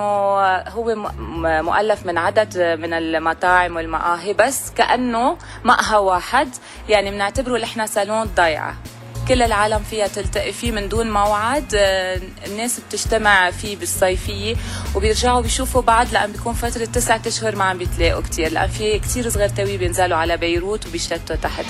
هو 0.68 1.10
مؤلف 1.62 2.06
من 2.06 2.18
عدد 2.18 2.58
من 2.58 2.92
المطاعم 2.92 3.76
والمقاهي 3.76 4.32
بس 4.32 4.70
كأنه 4.70 5.36
مقهى 5.64 5.98
واحد. 5.98 6.48
يعني 6.88 7.10
بنعتبره 7.10 7.58
نحن 7.58 7.86
صالون 7.86 8.24
ضيعة 8.36 8.74
كل 9.27 9.41
العالم 9.41 9.79
فيها 9.89 10.07
تلتقي 10.07 10.51
فيه 10.53 10.71
من 10.71 10.89
دون 10.89 11.11
موعد 11.11 11.63
آه، 11.75 12.19
الناس 12.47 12.79
بتجتمع 12.89 13.51
فيه 13.51 13.75
بالصيفية 13.77 14.55
وبيرجعوا 14.95 15.41
بيشوفوا 15.41 15.81
بعض 15.81 16.07
لأن 16.13 16.31
بيكون 16.31 16.53
فترة 16.53 16.85
تسعة 16.85 17.21
أشهر 17.27 17.55
ما 17.55 17.63
عم 17.63 17.77
بيتلاقوا 17.77 18.21
كتير 18.21 18.51
لأن 18.51 18.67
في 18.69 18.99
كتير 18.99 19.29
صغيرتوي 19.29 19.77
بينزلوا 19.77 20.17
على 20.17 20.37
بيروت 20.37 20.87
وبيشتوا 20.87 21.35
تحت 21.35 21.65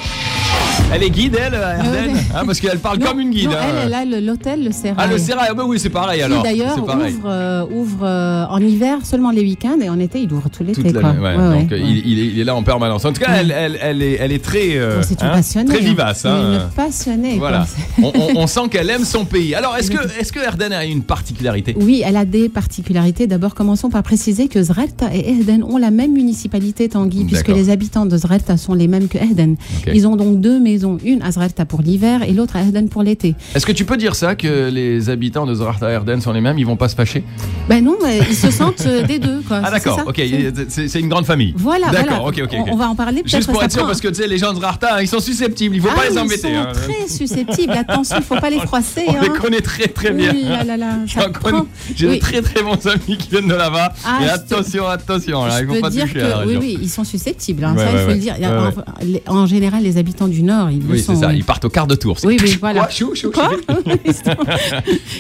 Elle 0.94 1.04
est 1.04 1.10
guide, 1.10 1.36
elle, 1.46 1.54
Erden 1.56 2.14
ouais. 2.16 2.22
Hein, 2.36 2.46
Parce 2.46 2.60
qu'elle 2.60 2.78
parle 2.80 2.98
Non, 3.00 3.08
comme 3.08 3.20
une 3.20 3.32
guide. 3.32 3.50
non, 3.50 3.56
hein. 3.58 3.66
elle, 3.70 3.88
elle 3.88 3.94
a 3.94 4.06
le- 4.06 4.20
l'hôtel, 4.20 4.64
le 4.64 4.72
Serail. 4.72 4.96
Ah, 4.98 5.08
le 5.08 5.18
Serail, 5.18 5.48
ah 5.50 5.54
bah 5.54 5.64
oui, 5.66 5.80
c'est 5.80 5.90
pareil 5.90 6.20
qui 6.20 6.24
alors. 6.26 6.44
d'ailleurs 6.44 6.76
C'est 6.76 6.86
pareil. 6.86 7.14
ouvre, 7.16 7.30
euh, 7.30 7.66
ouvre 7.82 8.06
euh, 8.06 8.46
en 8.56 8.60
hiver 8.62 8.98
seulement 9.04 9.32
les 9.32 9.42
week-ends 9.42 9.80
et 9.82 9.90
en 9.90 10.00
été 10.00 10.20
il 10.20 10.32
ouvre 10.34 10.50
tout 10.50 10.64
l'été. 10.64 10.84
Toute 10.84 10.94
quoi. 10.94 11.02
l'année, 11.02 11.20
ouais. 11.20 11.36
Ouais, 11.36 11.62
Donc 11.62 11.72
ouais, 11.72 11.78
euh, 11.78 11.84
ouais. 11.84 11.90
Il, 11.90 12.08
il 12.12 12.20
est, 12.20 12.26
il 12.34 12.40
est 12.40 12.44
là 12.44 12.56
en 12.56 12.64
permanence. 12.64 13.06
En 13.06 13.14
tout 13.14 13.22
cas, 13.22 13.32
Ouais. 13.32 13.40
elle, 13.40 13.52
elle, 13.52 13.78
elle 13.82 14.02
est, 14.02 14.14
elle 14.24 14.32
est 14.32 14.44
très, 14.44 14.68
euh, 14.78 14.98
Bon, 14.98 15.04
c'est 15.10 15.22
une 15.22 15.28
hein, 15.28 15.32
passionnée. 15.34 15.70
très 15.74 15.78
hein. 15.84 15.90
vivace. 15.92 16.20
C'est 16.22 16.28
hein. 16.28 16.54
Une 16.54 16.70
passionnée. 16.76 17.36
Voilà. 17.49 17.67
On, 18.03 18.13
on- 18.37 18.43
on 18.43 18.47
sent 18.47 18.69
qu'elle 18.71 18.91
aime 18.91 19.05
son 19.05 19.25
pays. 19.25 19.55
Alors, 19.55 19.77
est-ce 19.77 19.91
que, 19.91 20.21
est-ce 20.21 20.33
que 20.33 20.41
Erden 20.41 20.73
a 20.73 20.85
une 20.85 21.03
particularité? 21.03 21.75
Oui, 21.79 22.03
elle 22.05 22.17
a 22.17 22.25
des 22.25 22.49
particularités. 22.49 23.27
D'abord, 23.27 23.55
commençons 23.55 23.91
par 23.91 24.03
préciser 24.03 24.49
que 24.49 24.63
Zrelta 24.63 25.15
et 25.15 25.31
Ehden 25.31 25.63
ont 25.65 25.77
la 25.79 25.91
même 25.91 26.13
municipalité, 26.13 26.89
Tanguy, 26.89 27.25
puisque 27.25 27.49
les 27.49 27.71
habitants 27.71 28.07
de 28.07 28.17
Zrelta 28.17 28.57
sont 28.57 28.75
les 28.75 28.89
mêmes 28.89 29.09
que 29.09 29.19
Ehden. 29.19 29.57
Ok. 29.87 29.91
Ils 29.95 30.07
ont 30.07 30.17
donc 30.17 30.41
deux 30.41 30.61
maisons, 30.61 30.99
une 31.05 31.23
à 31.23 31.31
Zrelta 31.33 31.65
pour 31.65 31.83
l'hiver 31.83 32.23
et 32.23 32.33
l'autre 32.33 32.57
à 32.57 32.63
Ehden 32.63 32.89
pour 32.89 33.03
l'été. 33.03 33.35
Est-ce 33.55 33.67
que 33.67 33.73
tu 33.73 33.85
peux 33.85 33.97
dire 33.97 34.15
ça, 34.15 34.35
que 34.35 34.69
les 34.71 35.11
habitants 35.11 35.47
de 35.47 35.55
Zrarta 35.55 35.91
Erden 35.91 36.21
sont 36.21 36.33
les 36.33 36.41
mêmes? 36.41 36.59
Ils 36.59 36.67
vont 36.67 36.77
pas 36.77 36.89
se 36.89 36.95
fâcher? 36.95 37.25
Ben 37.69 37.83
non, 37.85 37.97
ils 38.29 38.35
se 38.37 38.51
sentent 38.51 38.85
euh, 38.87 39.03
des 39.07 39.19
deux. 39.19 39.41
Quoi. 39.47 39.61
Ah 39.65 39.71
d'accord, 39.71 40.01
ok, 40.07 40.21
C'est- 40.69 40.99
une 41.01 41.09
grande 41.09 41.27
famille. 41.27 41.55
Voilà, 41.57 41.91
D'accord. 41.91 42.31
On, 42.53 42.73
on 42.73 42.77
va 42.77 42.89
en 42.89 42.95
parler 42.97 43.23
peut-être. 43.23 43.37
Juste 43.37 43.51
pour 43.53 43.63
être 43.63 43.73
sûr, 43.73 43.87
parce 43.87 44.01
que 44.01 44.09
tu 44.09 44.15
sais, 44.15 44.27
les 44.27 44.39
gens 44.39 44.53
de 44.53 44.59
Zrarta, 44.59 44.97
hein, 44.97 45.01
ils 45.01 45.07
sont 45.09 45.21
susceptibles, 45.21 45.77
il 45.77 45.81
faut 45.83 45.89
Ah, 45.93 45.95
pas 45.97 46.09
les 46.09 46.15
ils 46.15 46.19
embêter. 46.19 46.41
sont 46.43 46.49
hein. 46.57 46.73
très 46.73 47.09
susceptibles. 47.09 47.29
Attention, 47.79 48.17
il 48.19 48.23
faut 48.23 48.37
pas 48.37 48.51
les 48.51 48.61
froisser. 48.61 49.05
On 49.07 49.13
les 49.21 49.29
hein. 49.29 49.33
connaît 49.41 49.61
très 49.61 49.89
très 49.89 50.11
bien. 50.13 50.33
Oui, 50.33 50.43
là, 50.45 50.65
là, 50.65 50.77
là. 50.77 50.99
J'ai 51.97 52.07
de 52.09 52.15
très 52.17 52.43
très 52.43 52.63
bons 52.63 52.87
amis 52.87 53.17
qui 53.19 53.29
viennent 53.31 53.49
de 53.49 53.55
là-bas. 53.55 53.93
Ah, 54.05 54.19
Et 54.21 54.25
je 54.25 54.29
te- 54.29 54.55
attention, 54.55 54.87
attention, 54.87 55.45
là, 55.45 55.59
Je 55.59 55.63
il 55.65 55.67
faut 55.69 55.75
peux 55.75 55.81
pas 55.81 55.91
dire 55.91 56.07
toucher 56.07 56.23
à 56.23 56.29
la 56.41 56.45
que 56.45 56.59
oui, 56.59 56.79
ils 56.81 56.89
sont 56.91 57.05
susceptibles. 57.05 57.65
hein, 57.65 57.75
Ouais, 57.77 57.85
ça, 57.85 57.93
ouais, 57.93 57.93
il 57.95 58.01
faut 58.03 58.09
ouais. 58.09 58.15
le 58.15 58.21
dire. 58.21 59.23
En, 59.27 59.47
général, 59.47 59.83
les 59.83 59.97
habitants 59.99 60.29
du 60.29 60.43
Nord, 60.43 60.71
ils 60.71 60.83
sont. 61.03 61.15
c'est 61.15 61.21
ça, 61.21 61.29
oui. 61.29 61.37
ils 61.39 61.45
partent 61.45 61.65
au 61.65 61.71
quart 61.71 61.87
de 61.87 61.95
tour. 61.95 62.17
Oui, 62.25 62.37
oui, 62.41 62.57
voilà. 62.61 62.81
Quoi 62.81 62.91
Chou, 62.91 63.15
chou, 63.15 63.31
Quoi 63.31 63.51
ils, 64.05 64.15
sont, 64.15 64.23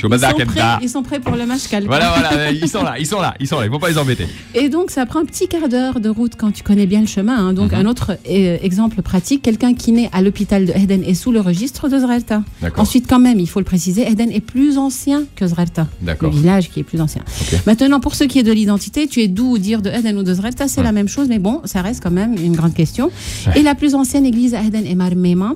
ils 0.02 0.08
prêts, 0.46 0.60
ça. 0.60 0.78
ils 0.82 0.88
sont 0.88 1.02
prêts 1.02 1.20
pour 1.20 1.36
le 1.36 1.46
match 1.46 1.68
calme. 1.68 1.86
Voilà, 1.86 2.12
voilà, 2.18 2.50
ils 2.50 2.68
sont 2.68 2.82
là, 2.82 2.94
ils 2.98 3.06
sont 3.06 3.20
là, 3.20 3.34
ils 3.40 3.46
sont 3.46 3.58
là, 3.60 3.66
il 3.66 3.70
faut 3.72 3.78
pas 3.78 3.88
les 3.90 3.98
embêter. 3.98 4.26
Et 4.54 4.68
donc, 4.68 4.90
ça 4.90 5.06
prend 5.06 5.20
un 5.20 5.24
petit 5.24 5.48
quart 5.48 5.68
d'heure 5.68 6.00
de 6.00 6.08
route 6.08 6.32
quand 6.36 6.50
tu 6.52 6.62
connais 6.62 6.86
bien 6.86 7.00
le 7.00 7.06
chemin. 7.06 7.36
hein. 7.48 7.52
Donc, 7.52 7.72
Mhm. 7.72 7.78
un 7.80 7.86
autre 7.86 8.12
euh, 8.28 8.56
exemple 8.62 9.02
pratique, 9.02 9.42
quelqu'un 9.42 9.74
qui 9.74 9.92
naît 9.92 10.10
à 10.12 10.22
l'hôpital 10.22 10.64
de 10.66 10.72
Eden 10.72 11.02
est 11.04 11.14
sous 11.14 11.32
le 11.32 11.40
registre 11.40 11.88
de 11.88 11.96
Zrelta. 12.08 12.42
Ensuite, 12.76 13.06
quand 13.08 13.18
même, 13.18 13.38
il 13.38 13.48
faut 13.48 13.60
le 13.60 13.64
préciser, 13.64 14.08
Eden 14.10 14.30
est 14.32 14.40
plus 14.40 14.78
ancien 14.78 15.24
que 15.36 15.46
Zrelta. 15.46 15.86
Le 16.04 16.28
village 16.30 16.70
qui 16.70 16.80
est 16.80 16.84
plus 16.84 17.00
ancien. 17.00 17.22
Maintenant, 17.66 18.00
pour 18.00 18.14
ce 18.14 18.24
qui 18.24 18.38
est 18.38 18.42
de 18.42 18.52
l'identité, 18.52 19.06
tu 19.06 19.20
es 19.20 19.28
d'où 19.28 19.58
dire 19.58 19.82
de 19.82 19.90
Eden 19.90 20.16
ou 20.18 20.22
de 20.22 20.32
Zrelta, 20.34 20.66
c'est 20.68 20.78
Ouais. 20.80 20.84
la 20.84 20.92
même 20.92 21.08
chose, 21.08 21.28
mais 21.28 21.38
bon, 21.38 21.60
ça 21.64 21.82
reste 21.82 22.02
quand 22.02 22.10
même 22.10 22.34
une 22.42 22.54
grande 22.56 22.74
question. 22.74 23.10
Et 23.56 23.62
la 23.62 23.74
plus 23.74 23.94
ancienne 23.94 24.24
église 24.26 24.54
à 24.54 24.62
Eden 24.62 24.86
est 24.86 24.94
Marmema. 24.94 25.54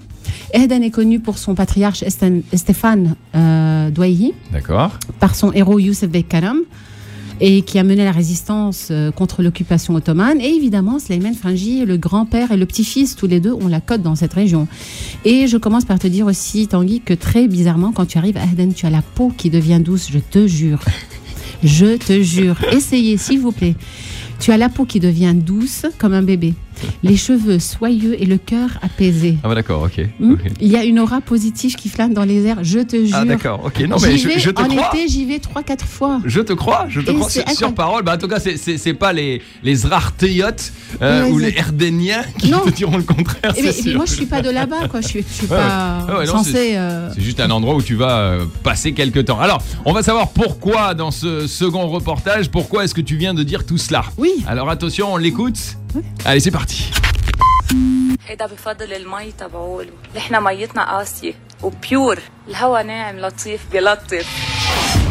Eden 0.54 0.82
est 0.82 0.90
connu 0.90 1.18
pour 1.20 1.38
son 1.38 1.54
patriarche 1.54 2.04
Stéphane 2.54 3.14
euh, 3.34 3.90
D'accord. 4.52 4.98
par 5.20 5.34
son 5.34 5.52
héros 5.52 5.78
Youssef 5.78 6.10
Bek 6.10 6.28
Karam, 6.28 6.58
et 7.44 7.62
qui 7.62 7.78
a 7.80 7.82
mené 7.82 8.04
la 8.04 8.12
résistance 8.12 8.88
euh, 8.92 9.10
contre 9.10 9.42
l'occupation 9.42 9.96
ottomane. 9.96 10.40
Et 10.40 10.54
évidemment, 10.54 11.00
Sleiman 11.00 11.34
Frangi, 11.34 11.84
le 11.84 11.96
grand-père 11.96 12.52
et 12.52 12.56
le 12.56 12.64
petit-fils, 12.66 13.16
tous 13.16 13.26
les 13.26 13.40
deux 13.40 13.52
ont 13.52 13.66
la 13.66 13.80
cote 13.80 14.00
dans 14.00 14.14
cette 14.14 14.32
région. 14.32 14.68
Et 15.24 15.48
je 15.48 15.56
commence 15.56 15.84
par 15.84 15.98
te 15.98 16.06
dire 16.06 16.26
aussi, 16.26 16.68
Tanguy, 16.68 17.00
que 17.00 17.14
très 17.14 17.48
bizarrement, 17.48 17.90
quand 17.90 18.06
tu 18.06 18.16
arrives 18.16 18.36
à 18.36 18.44
Eden, 18.44 18.72
tu 18.72 18.86
as 18.86 18.90
la 18.90 19.02
peau 19.02 19.32
qui 19.36 19.50
devient 19.50 19.80
douce, 19.84 20.08
je 20.10 20.20
te 20.20 20.46
jure. 20.46 20.80
Je 21.64 21.96
te 21.96 22.22
jure. 22.22 22.56
Essayez, 22.72 23.16
s'il 23.16 23.40
vous 23.40 23.52
plaît. 23.52 23.74
Tu 24.38 24.50
as 24.50 24.56
la 24.56 24.68
peau 24.68 24.84
qui 24.84 24.98
devient 24.98 25.34
douce 25.34 25.86
comme 25.98 26.12
un 26.12 26.22
bébé, 26.22 26.54
les 27.02 27.16
cheveux 27.16 27.58
soyeux 27.58 28.20
et 28.20 28.26
le 28.26 28.38
cœur 28.38 28.70
apaisé. 28.82 29.36
Ah 29.42 29.48
bah 29.48 29.54
d'accord, 29.54 29.82
ok. 29.82 30.04
Hmm. 30.20 30.34
Il 30.60 30.68
y 30.68 30.76
a 30.76 30.84
une 30.84 30.98
aura 30.98 31.20
positive 31.20 31.74
qui 31.76 31.88
flâne 31.88 32.12
dans 32.14 32.24
les 32.24 32.44
airs, 32.46 32.62
je 32.62 32.80
te 32.80 32.96
jure. 33.04 33.16
Ah 33.18 33.24
d'accord, 33.24 33.62
ok. 33.64 33.80
Non 33.88 33.96
mais 34.00 34.16
J'y 34.16 34.38
je, 34.40 34.50
te 34.50 34.60
en 34.60 34.66
crois. 34.66 34.90
été, 34.94 35.08
j'y 35.08 35.24
vais 35.24 35.38
3-4 35.38 35.84
fois. 35.84 36.20
Je 36.24 36.40
te 36.40 36.52
crois, 36.52 36.86
je 36.88 37.00
te 37.00 37.10
Et 37.10 37.14
crois 37.14 37.28
c'est 37.30 37.46
sur, 37.48 37.58
sur 37.58 37.74
parole. 37.74 38.02
Bah, 38.02 38.14
en 38.14 38.18
tout 38.18 38.28
cas, 38.28 38.38
c'est- 38.40 38.56
pas 38.94 39.12
les, 39.12 39.40
les 39.62 39.86
euh, 41.00 41.28
ou 41.28 41.38
les 41.38 41.54
Erdéniens 41.56 42.22
qui 42.38 42.50
Non. 42.50 42.60
te 42.60 42.70
diront 42.70 42.96
le 42.96 43.02
contraire, 43.02 43.52
Eh 43.56 43.72
sûr. 43.72 43.96
moi, 43.96 44.04
je 44.06 44.12
suis 44.14 44.26
pas 44.26 44.42
de 44.42 44.50
là-bas, 44.50 44.88
quoi. 44.88 45.00
Je 45.00 45.08
suis, 45.08 45.24
je 45.26 45.32
suis 45.34 45.46
Ouais, 45.46 45.56
pas 45.56 46.06
ouais. 46.08 46.14
Ouais, 46.18 46.26
non, 46.26 46.32
censée. 46.32 46.72
euh, 46.76 47.08
C'est 47.14 47.20
juste 47.22 47.40
un 47.40 47.50
endroit 47.50 47.74
où 47.74 47.82
tu 47.82 47.94
vas 47.94 48.18
euh, 48.18 48.44
passer 48.62 48.92
quelques 48.92 49.24
temps. 49.24 49.40
Alors, 49.40 49.62
on 49.84 49.92
va 49.92 50.02
savoir 50.02 50.30
pourquoi 50.30 50.94
dans 50.94 51.10
ce 51.10 51.46
second 51.46 51.86
reportage, 51.88 52.50
pourquoi 52.50 52.84
est-ce 52.84 52.94
que 52.94 53.00
tu 53.00 53.16
viens 53.16 53.34
de 53.34 53.42
dire 53.42 53.64
tout 53.66 53.78
cela 53.78 54.04
Oui. 54.18 54.30
Alors 54.46 54.68
attention, 54.70 55.12
on 55.12 55.16
l'écoute. 55.16 55.76
Allez, 56.25 56.39
c'est 56.39 56.51
parti. 56.51 56.83
هيدا 58.27 58.45
بفضل 58.45 58.93
المي 58.93 59.31
تبعوله 59.31 59.89
نحن 60.15 60.43
ميتنا 60.43 60.97
قاسية 60.97 61.33
وبيور 61.63 62.19
الهوا 62.47 62.81
ناعم 62.81 63.19
لطيف 63.19 63.61
بيلطف 63.71 64.27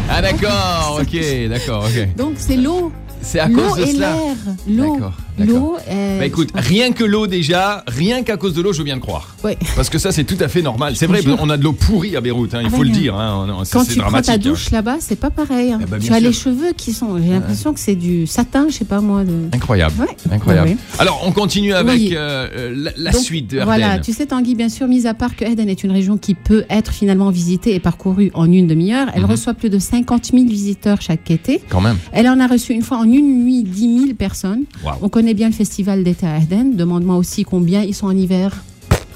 Ah 0.09 0.23
d'accord, 0.23 1.01
ok, 1.01 1.15
d'accord, 1.53 1.83
ok. 1.89 1.99
Donc, 2.17 2.35
c'est 2.47 2.57
l'eau. 2.65 2.93
C'est 3.29 3.41
à 3.41 3.49
L'eau 3.49 3.57
cause 3.69 3.77
de 3.79 3.83
et 3.83 3.93
cela. 3.95 4.11
l'air. 4.15 4.37
L'eau. 4.69 4.95
D'accord. 4.95 5.13
L'eau. 5.40 5.78
euh, 5.90 6.20
Bah 6.20 6.26
écoute, 6.26 6.50
rien 6.56 6.92
que 6.92 7.04
l'eau 7.04 7.28
déjà, 7.28 7.84
rien 7.88 8.24
qu'à 8.24 8.38
cause 8.38 8.54
de 8.54 8.62
l'eau, 8.62 8.74
je 8.74 8.84
bien 8.84 8.96
le 8.96 9.02
croire. 9.02 9.36
ouais. 9.44 9.58
Parce 9.76 9.90
que 9.90 9.98
ça, 9.98 10.12
c'est 10.12 10.24
tout 10.24 10.38
à 10.40 10.48
fait 10.48 10.62
normal. 10.62 10.96
C'est 10.96 11.08
vrai, 11.08 11.22
on 11.40 11.50
a 11.50 11.58
de 11.58 11.64
l'eau 11.64 11.74
pourrie 11.74 12.16
à 12.16 12.22
Beyrouth, 12.22 12.54
hein, 12.54 12.60
il 12.62 12.68
Ah 12.68 12.70
faut 12.70 12.78
bah 12.78 12.84
le 12.84 12.90
non. 12.90 12.96
dire. 12.98 13.16
hein, 13.16 13.48
on- 13.60 13.64
c'est- 13.64 13.74
Quand 13.78 13.86
tu 13.86 14.00
prends 14.00 14.22
ta 14.22 14.34
hein. 14.34 14.38
douche 14.38 14.72
là-bas, 14.72 14.98
c'est 15.00 15.16
pas 15.20 15.30
pareil. 15.30 15.72
hein. 15.72 15.80
Eh 15.82 15.86
ben, 15.86 16.00
tu 16.00 16.12
as 16.12 16.18
sûr. 16.18 16.28
les 16.28 16.34
cheveux 16.34 16.74
qui 16.76 16.94
sont. 16.94 17.18
J'ai 17.22 17.30
l'impression 17.32 17.74
que 17.74 17.80
c'est 17.80 17.96
du 17.96 18.28
satin, 18.28 18.68
je 18.70 18.76
sais 18.76 18.86
pas 18.86 19.02
moi. 19.02 19.24
De... 19.24 19.34
Incroyable. 19.54 19.94
Ouais. 20.00 20.08
Incroyable. 20.32 20.70
Ouais, 20.70 20.78
Alors, 21.00 21.22
on 21.26 21.32
continue 21.32 21.74
avec 21.74 21.96
Oui. 22.00 22.12
euh, 22.16 22.74
la, 22.76 22.92
la 22.98 23.12
Donc, 23.12 23.22
suite 23.22 23.52
de 23.52 23.60
Ardennes. 23.60 23.80
Voilà, 23.80 24.00
tu 24.00 24.14
sais 24.14 24.26
Tanguy, 24.28 24.56
bien 24.56 24.70
sûr, 24.70 24.88
mis 24.88 25.08
à 25.08 25.14
part 25.14 25.36
que 25.36 25.46
Eden 25.46 25.70
est 25.70 25.84
une 25.84 25.92
région 25.92 26.18
qui 26.18 26.36
peut 26.36 26.66
être 26.70 26.92
finalement 26.92 27.30
visitée 27.30 27.74
et 27.76 27.80
parcourue 27.80 28.32
en 28.34 28.52
une 28.52 28.68
demi-heure, 28.68 29.08
elle 29.14 29.24
Mhm. 29.24 29.32
reçoit 29.32 29.54
plus 29.54 29.70
de 29.70 29.80
50 29.80 30.32
000 30.34 30.46
visiteurs 30.46 31.02
chaque 31.02 31.30
été. 31.32 31.62
Quand 31.70 31.82
même. 31.82 31.98
Elle 32.12 32.28
en 32.28 32.40
a 32.40 32.48
reçu 32.48 32.74
une 32.74 32.82
fois 32.82 32.98
en 32.98 33.04
une 33.06 33.44
nuit 33.46 33.64
10 33.64 34.00
000 34.06 34.14
personnes. 34.16 34.64
On 35.02 35.10
connaît 35.22 35.34
bien 35.36 35.50
le 35.50 35.54
festival 35.54 36.04
d'été 36.04 36.26
à 36.26 36.40
Eden. 36.40 36.76
Demande-moi 36.76 37.16
aussi 37.16 37.44
combien 37.44 37.84
ils 37.84 37.94
sont 37.94 38.08
en 38.08 38.18
hiver. 38.18 38.64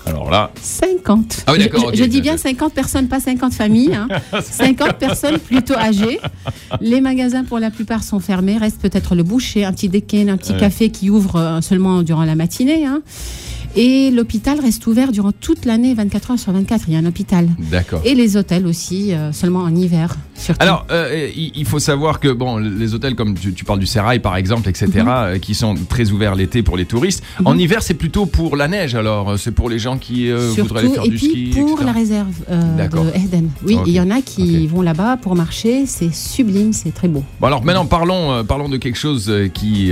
Alors 0.06 0.30
là, 0.30 0.52
50. 0.62 1.46
Ah 1.48 1.54
oui, 1.54 1.62
Je, 1.64 1.98
je 1.98 2.04
dis 2.04 2.22
bien 2.22 2.38
50 2.38 2.74
personnes, 2.76 3.08
pas 3.08 3.20
50 3.20 3.54
familles. 3.54 3.96
hein. 3.96 4.08
50 4.40 5.00
personnes 5.00 5.40
plutôt 5.40 5.74
âgées. 5.74 6.20
Les 6.80 7.02
magasins, 7.02 7.44
pour 7.44 7.58
la 7.58 7.72
plupart, 7.72 8.04
sont 8.04 8.20
fermés. 8.20 8.56
Reste 8.60 8.80
peut-être 8.80 9.16
le 9.16 9.24
boucher, 9.24 9.66
un 9.66 9.74
petit 9.74 9.90
déquin, 9.90 10.28
un 10.28 10.38
petit 10.38 10.54
Ouais. 10.54 10.60
café 10.60 10.90
qui 10.90 11.10
ouvre 11.10 11.38
euh, 11.38 11.62
seulement 11.62 12.04
durant 12.04 12.24
la 12.24 12.36
matinée. 12.36 12.86
hein. 12.86 13.02
Et 13.76 14.10
l'hôpital 14.12 14.60
reste 14.60 14.88
ouvert 14.88 15.12
durant 15.12 15.32
toute 15.34 15.66
l'année, 15.66 15.94
24 15.94 16.32
heures 16.32 16.40
sur 16.40 16.52
24. 16.54 16.86
Il 16.88 16.94
y 16.94 16.96
a 16.96 17.00
un 17.00 17.06
hôpital. 17.06 17.50
d'accord. 17.72 18.02
Et 18.06 18.16
les 18.16 18.38
hôtels 18.38 18.66
aussi, 18.68 19.14
euh, 19.14 19.32
seulement 19.34 19.60
en 19.60 19.76
hiver. 19.76 20.16
Surtout. 20.36 20.62
Alors, 20.62 20.86
euh, 20.92 21.30
il 21.36 21.66
faut 21.66 21.80
savoir 21.80 22.20
que 22.20 22.30
bon, 22.32 22.58
les 22.58 22.94
hôtels 22.94 23.16
comme 23.16 23.36
tu, 23.36 23.54
tu 23.54 23.66
parles 23.66 23.80
du 23.80 23.86
Serail 23.86 24.20
par 24.20 24.36
exemple, 24.38 24.70
etc., 24.70 24.88
Mhm. 24.96 25.08
euh, 25.08 25.38
qui 25.40 25.56
sont 25.56 25.76
très 25.90 26.12
ouverts 26.12 26.36
l'été 26.36 26.64
pour 26.64 26.78
les 26.78 26.86
touristes. 26.86 27.24
En 27.44 27.58
hiver, 27.58 27.82
c'est 27.84 27.94
plutôt 27.96 28.26
pour 28.26 28.56
la 28.56 28.68
neige. 28.68 28.96
Alors, 28.96 29.38
c'est 29.38 29.52
pour 29.52 29.70
les 29.70 29.80
gens 29.80 29.98
qui 29.98 30.30
euh, 30.32 30.52
voudraient 30.58 30.80
aller 30.80 30.88
Surtout, 30.90 30.94
faire 30.94 31.06
et 31.06 31.10
du 31.10 31.18
puis 31.18 31.30
ski. 31.30 31.60
pour 31.60 31.70
etc. 31.72 31.84
la 31.86 31.92
réserve 31.92 32.34
de 32.50 33.18
Eden. 33.18 33.50
Oui, 33.66 33.78
il 33.86 33.94
y 33.94 34.00
en 34.00 34.10
a 34.12 34.22
qui 34.22 34.68
vont 34.68 34.82
là-bas 34.82 35.18
pour 35.18 35.36
marcher. 35.36 35.86
C'est 35.86 36.14
sublime, 36.14 36.72
c'est 36.74 36.94
très 36.94 37.08
beau. 37.08 37.24
Bon 37.42 37.48
alors 37.48 37.64
maintenant 37.64 37.86
parlons 37.86 38.44
parlons 38.46 38.70
de 38.70 38.78
quelque 38.78 38.98
chose 38.98 39.32
qui 39.54 39.92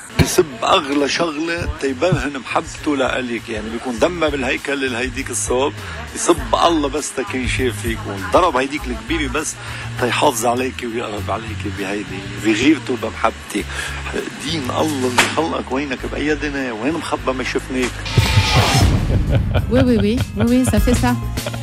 بسب 0.21 0.45
أغلى 0.63 1.09
شغلة 1.09 1.67
تيبرهن 1.81 2.39
محبته 2.39 2.97
لإلك 2.97 3.49
يعني 3.49 3.69
بيكون 3.69 3.99
دمها 3.99 4.29
بالهيكل 4.29 4.85
الهيديك 4.85 5.29
الصوب 5.29 5.73
يسب 6.15 6.35
الله 6.67 6.89
بس 6.89 7.11
تكين 7.17 7.47
شاف 7.47 7.81
فيك. 7.81 7.97
وضرب 8.07 8.55
هيديك 8.55 8.81
الكبيره 8.87 9.31
بس 9.31 9.53
تيحافظ 10.01 10.45
عليك 10.45 10.73
ويقرب 10.83 11.31
عليك 11.31 11.57
بهيدي 11.79 12.19
بغيرته 12.45 12.97
بمحبتك 13.03 13.65
دين 14.45 14.61
الله 14.79 15.07
اللي 15.07 15.21
خلقك 15.35 15.71
وينك 15.71 15.99
باي 16.11 16.35
دنيا 16.35 16.71
وين 16.71 16.93
مخبى 16.93 17.31
ما 17.31 17.43
شفناك. 17.43 17.91
Oui, 19.73 19.79
oui, 19.87 19.97
oui, 20.05 20.15
oui, 20.37 20.45
oui, 20.51 20.65
ça 20.65 20.79
fait 20.85 20.93
ça. 21.03 21.15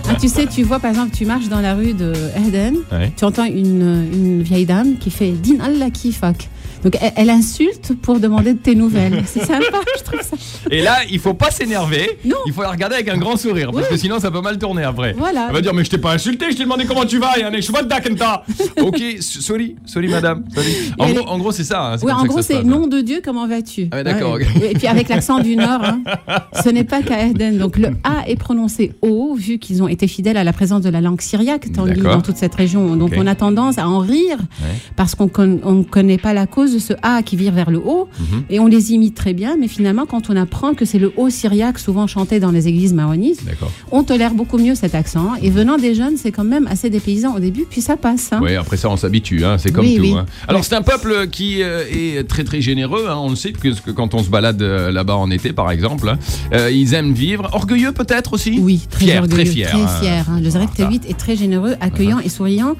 Ah, 0.08 0.14
tu 0.20 0.28
sais, 0.28 0.46
tu 0.46 0.62
vois, 0.62 0.78
par 0.78 0.90
exemple, 0.90 1.14
tu 1.14 1.24
marches 1.26 1.48
dans 1.48 1.60
la 1.60 1.74
rue 1.74 1.92
de 1.92 2.10
Eden, 2.46 2.74
Ouais. 2.92 3.12
tu 3.16 3.24
entends 3.24 3.44
une, 3.44 4.08
une 4.18 4.42
vieille 4.42 4.64
dame 4.66 4.96
qui 5.02 5.10
fait 5.10 5.32
Din 5.32 5.58
Allah 5.60 5.90
kifak. 5.90 6.48
Donc, 6.84 6.96
elle, 7.00 7.12
elle 7.16 7.30
insulte 7.30 7.92
pour 8.00 8.20
demander 8.20 8.54
de 8.54 8.58
tes 8.58 8.74
nouvelles. 8.74 9.22
C'est 9.26 9.44
sympa, 9.44 9.78
je 9.98 10.02
trouve 10.04 10.20
ça. 10.22 10.36
Et 10.70 10.80
là, 10.82 10.98
il 11.10 11.18
faut 11.18 11.34
pas 11.34 11.50
s'énerver. 11.50 12.18
Non. 12.24 12.36
Il 12.46 12.52
faut 12.52 12.62
la 12.62 12.70
regarder 12.70 12.96
avec 12.96 13.08
un 13.08 13.16
grand 13.18 13.36
sourire 13.36 13.70
parce 13.72 13.84
Oui. 13.86 13.90
que 13.92 13.96
sinon 13.96 14.18
ça 14.20 14.30
peut 14.30 14.40
mal 14.40 14.58
tourner 14.58 14.82
après. 14.84 15.12
Voilà. 15.16 15.46
Elle 15.48 15.54
va 15.54 15.60
dire 15.60 15.74
mais 15.74 15.84
je 15.84 15.90
t'ai 15.90 15.98
pas 15.98 16.12
insulté, 16.12 16.46
je 16.50 16.56
t'ai 16.56 16.64
demandé 16.64 16.84
comment 16.86 17.04
tu 17.04 17.18
vas. 17.18 17.32
Je 17.36 17.70
vois 17.72 17.82
de 17.82 17.88
Dakenta. 17.88 18.44
Ok, 18.80 19.02
sorry, 19.20 19.76
sorry 19.84 20.08
madame. 20.08 20.44
Sorry. 20.54 20.68
En 20.98 21.06
Et 21.08 21.12
gros, 21.14 21.22
elle- 21.22 21.28
en 21.28 21.38
gros, 21.38 21.52
c'est 21.52 21.64
ça. 21.64 21.82
hein, 21.92 21.96
Oui, 22.02 22.12
en 22.12 22.20
ça 22.20 22.26
gros, 22.26 22.42
c'est 22.42 22.62
nom 22.62 22.86
de 22.86 23.00
Dieu, 23.00 23.20
comment 23.24 23.46
vas-tu? 23.46 23.88
Ah 23.90 24.02
d'accord, 24.04 24.34
Ouais. 24.34 24.46
Et 24.70 24.74
puis 24.74 24.86
avec 24.86 25.08
l'accent 25.08 25.40
du 25.40 25.56
Nord, 25.56 25.82
hein, 25.84 26.00
ce 26.64 26.68
n'est 26.68 26.84
pas 26.84 27.02
qu'à 27.02 27.26
Eden. 27.26 27.58
Donc 27.58 27.76
le 27.78 27.88
A 28.04 28.28
est 28.28 28.36
prononcé 28.36 28.92
O, 29.02 29.34
vu 29.34 29.58
qu'ils 29.58 29.82
ont 29.82 29.88
été 29.88 30.06
fidèles 30.06 30.36
à 30.36 30.44
la 30.44 30.52
présence 30.52 30.82
de 30.82 30.90
la 30.90 31.00
langue 31.00 31.20
syriaque 31.20 31.70
dans 31.72 32.20
toute 32.20 32.36
cette 32.36 32.54
région. 32.54 32.96
Donc 32.96 33.12
on 33.16 33.26
a 33.26 33.34
tendance 33.34 33.78
à 33.78 33.88
en 33.88 33.98
rire 33.98 34.38
Ouais. 34.60 34.68
parce 34.96 35.14
qu'on 35.14 35.26
ne 35.46 35.82
connaît 35.82 36.18
pas 36.18 36.32
la 36.32 36.46
cause 36.46 36.67
de 36.72 36.78
ce 36.78 36.92
A 37.02 37.22
qui 37.22 37.36
vire 37.36 37.52
vers 37.52 37.70
le 37.70 37.78
haut. 37.78 38.08
Mhm. 38.18 38.42
Et 38.50 38.60
on 38.60 38.66
les 38.66 38.92
imite 38.92 39.14
très 39.14 39.32
bien, 39.32 39.56
mais 39.58 39.68
finalement, 39.68 40.06
quand 40.06 40.30
on 40.30 40.36
apprend 40.36 40.74
que 40.74 40.84
c'est 40.84 40.98
le 40.98 41.12
haut 41.16 41.30
syriaque, 41.30 41.78
souvent 41.78 42.06
chanté 42.06 42.40
dans 42.40 42.50
les 42.50 42.68
églises 42.68 42.92
mahonistes, 42.94 43.44
D'accord. 43.44 43.70
on 43.92 44.02
tolère 44.04 44.34
beaucoup 44.34 44.58
mieux 44.58 44.74
cet 44.74 44.94
accent. 44.94 45.32
Et 45.42 45.50
venant 45.50 45.76
des 45.76 45.94
jeunes, 45.94 46.16
c'est 46.16 46.32
quand 46.32 46.44
même 46.44 46.66
assez 46.66 46.90
dépaysant 46.90 47.34
au 47.36 47.40
début, 47.40 47.66
puis 47.68 47.80
ça 47.80 47.96
passe. 47.96 48.32
hein. 48.32 48.40
Oui, 48.42 48.54
après 48.54 48.76
ça, 48.76 48.88
on 48.90 48.96
s'habitue, 48.96 49.44
hein, 49.44 49.56
c'est 49.58 49.70
comme 49.72 49.84
Oui, 49.84 49.96
tout. 49.96 50.02
oui. 50.02 50.14
hein. 50.16 50.26
Alors, 50.48 50.64
c'est 50.64 50.74
un 50.74 50.82
peuple 50.82 51.28
qui 51.28 51.62
euh, 51.62 51.82
est 51.90 52.26
très 52.28 52.44
très 52.44 52.60
généreux, 52.60 53.06
hein, 53.08 53.16
on 53.18 53.30
le 53.30 53.36
sait, 53.36 53.52
que, 53.52 53.68
que 53.80 53.90
quand 53.90 54.14
on 54.14 54.22
se 54.22 54.28
balade 54.30 54.60
euh, 54.62 54.90
là-bas 54.90 55.16
en 55.16 55.30
été, 55.30 55.52
par 55.52 55.70
exemple, 55.70 56.08
hein, 56.08 56.18
euh, 56.52 56.70
ils 56.70 56.94
aiment 56.94 57.12
vivre. 57.12 57.48
Orgueilleux 57.52 57.92
peut-être 57.92 58.32
aussi? 58.34 58.58
Oui, 58.60 58.80
très 58.90 59.04
Fier, 59.06 59.18
orgueilleux, 59.22 59.44
très 59.44 59.52
fier, 59.52 59.68
Très 59.70 59.80
hein. 59.82 59.86
fier, 60.00 60.26
hein. 60.30 60.40
Le 60.40 60.50
Zrek 60.50 60.68
Voilà. 60.76 60.90
T8 60.92 61.00
est 61.08 61.18
très 61.18 61.36
généreux, 61.36 61.74
accueillant 61.80 62.18
et 62.20 62.28
souriant. 62.28 62.74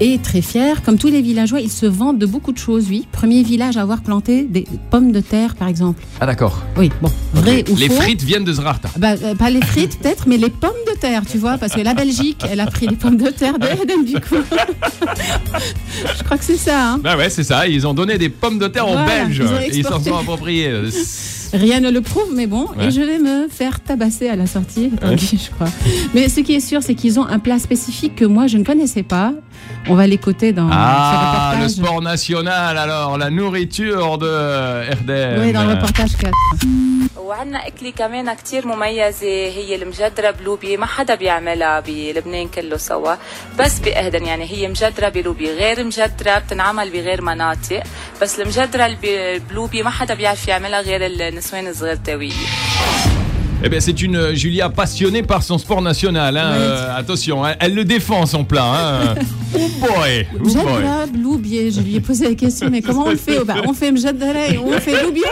Et 0.00 0.18
très 0.22 0.42
fier. 0.42 0.82
Comme 0.82 0.98
tous 0.98 1.08
les 1.08 1.22
villageois, 1.22 1.60
ils 1.60 1.70
se 1.70 1.86
vantent 1.86 2.18
de 2.18 2.26
beaucoup 2.26 2.52
de 2.52 2.58
choses, 2.58 2.86
oui. 2.90 3.06
Premier 3.12 3.25
village 3.42 3.76
à 3.76 3.82
avoir 3.82 4.00
planté 4.02 4.44
des 4.44 4.64
pommes 4.90 5.12
de 5.12 5.20
terre, 5.20 5.54
par 5.54 5.68
exemple. 5.68 6.02
Ah 6.20 6.26
d'accord. 6.26 6.62
Oui, 6.76 6.90
bon, 7.02 7.10
vrai 7.34 7.64
ou 7.70 7.76
Les 7.76 7.88
faux 7.88 7.94
frites 8.02 8.22
viennent 8.22 8.44
de 8.44 8.52
Zrarta. 8.52 8.88
bah, 8.96 9.14
euh, 9.22 9.34
Pas 9.34 9.50
les 9.50 9.60
frites, 9.62 9.98
peut-être, 10.02 10.26
mais 10.26 10.36
les 10.36 10.50
pommes 10.50 10.70
de 10.92 10.98
terre, 10.98 11.22
tu 11.30 11.38
vois, 11.38 11.58
parce 11.58 11.72
que 11.74 11.80
la 11.80 11.94
Belgique, 11.94 12.42
elle 12.50 12.60
a 12.60 12.66
pris 12.66 12.86
les 12.86 12.96
pommes 12.96 13.16
de 13.16 13.30
terre 13.30 13.58
de 13.58 13.66
Eden, 13.66 14.04
du 14.04 14.14
coup. 14.14 14.36
Je 16.18 16.22
crois 16.24 16.38
que 16.38 16.44
c'est 16.44 16.56
ça, 16.56 16.92
hein. 16.92 17.00
Bah 17.02 17.16
ouais, 17.16 17.30
c'est 17.30 17.44
ça, 17.44 17.66
ils 17.66 17.86
ont 17.86 17.94
donné 17.94 18.18
des 18.18 18.28
pommes 18.28 18.58
de 18.58 18.68
terre 18.68 18.86
aux 18.88 18.92
Voilà, 18.92 19.24
Belges 19.24 19.42
ils 19.72 19.84
s'en 19.84 20.00
sont 20.02 20.16
appropriés. 20.16 20.70
Rien 21.52 21.80
ne 21.80 21.90
le 21.90 22.00
prouve, 22.00 22.32
mais 22.34 22.46
bon, 22.46 22.66
Ouais. 22.76 22.86
et 22.86 22.90
je 22.90 23.00
vais 23.00 23.18
me 23.18 23.48
faire 23.48 23.80
tabasser 23.80 24.28
à 24.28 24.36
la 24.36 24.46
sortie, 24.46 24.90
Tanguy, 25.00 25.40
je 25.46 25.50
crois. 25.54 25.68
Mais 26.14 26.28
ce 26.28 26.40
qui 26.40 26.54
est 26.54 26.60
sûr, 26.60 26.82
c'est 26.82 26.94
qu'ils 26.94 27.18
ont 27.20 27.26
un 27.26 27.38
plat 27.38 27.58
spécifique 27.58 28.14
que 28.16 28.24
moi, 28.24 28.46
je 28.46 28.58
ne 28.58 28.64
connaissais 28.64 29.02
pas. 29.02 29.32
On 29.88 29.94
va 29.94 30.06
l'écouter 30.06 30.52
dans 30.52 30.68
Ah, 30.70 31.54
ce 31.56 31.62
le 31.62 31.68
sport 31.68 32.02
national 32.02 32.76
alors, 32.78 33.16
la 33.18 33.30
nourriture 33.30 34.18
de 34.18 34.90
Erden. 34.90 35.40
Oui, 35.42 35.52
dans 35.52 35.64
le 35.64 35.70
reportage 35.74 36.16
4. 36.16 36.32
وعنا 37.26 37.66
أكلة 37.66 37.90
كمان 37.90 38.34
كتير 38.34 38.66
مميزة 38.66 39.26
هي 39.26 39.74
المجدرة 39.74 40.30
بلوبيا 40.30 40.76
ما 40.76 40.86
حدا 40.86 41.14
بيعملها 41.14 41.80
بلبنان 41.80 42.48
كله 42.48 42.76
سوا. 42.76 43.14
بس 43.58 43.78
بأهدن 43.78 44.26
يعني 44.26 44.44
هي 44.50 44.68
مجدرة 44.68 45.08
بلوبيا 45.08 45.52
غير 45.52 45.84
مجدرة 45.84 46.38
بتنعمل 46.38 46.90
بغير 46.90 47.22
مناطق. 47.22 47.82
بس 48.22 48.40
المجدرة 48.40 48.96
البلوبيا 49.04 49.82
ما 49.82 49.90
حدا 49.90 50.14
بيعرف 50.14 50.48
يعملها 50.48 50.80
غير 50.80 51.06
النسوان 51.06 51.66
الصغيرتاوية 51.66 52.32
Eh 53.64 53.68
bien, 53.70 53.80
c'est 53.80 54.02
une 54.02 54.16
euh, 54.16 54.34
Julia 54.34 54.68
passionnée 54.68 55.22
par 55.22 55.42
son 55.42 55.56
sport 55.56 55.80
national. 55.80 56.36
hein. 56.36 56.52
Oui. 56.52 56.62
Euh, 56.62 56.96
attention, 56.96 57.44
hein, 57.44 57.54
elle 57.58 57.74
le 57.74 57.84
défend 57.84 58.26
son 58.26 58.44
plat. 58.44 58.64
Hein. 58.64 59.14
oh 59.54 59.58
boy, 59.80 60.26
oh 60.38 60.48
je 60.48 61.80
lui 61.80 61.96
ai 61.96 62.00
posé 62.00 62.28
la 62.28 62.34
question, 62.34 62.68
mais 62.70 62.82
comment 62.82 63.04
on 63.06 63.10
le 63.10 63.16
fait? 63.16 63.38
Oh, 63.40 63.44
bah, 63.44 63.56
On 63.66 63.72
fait 63.72 63.92
Mjadra 63.92 64.48
et 64.48 64.58
on 64.58 64.70
fait 64.72 65.02
Bloubier, 65.02 65.24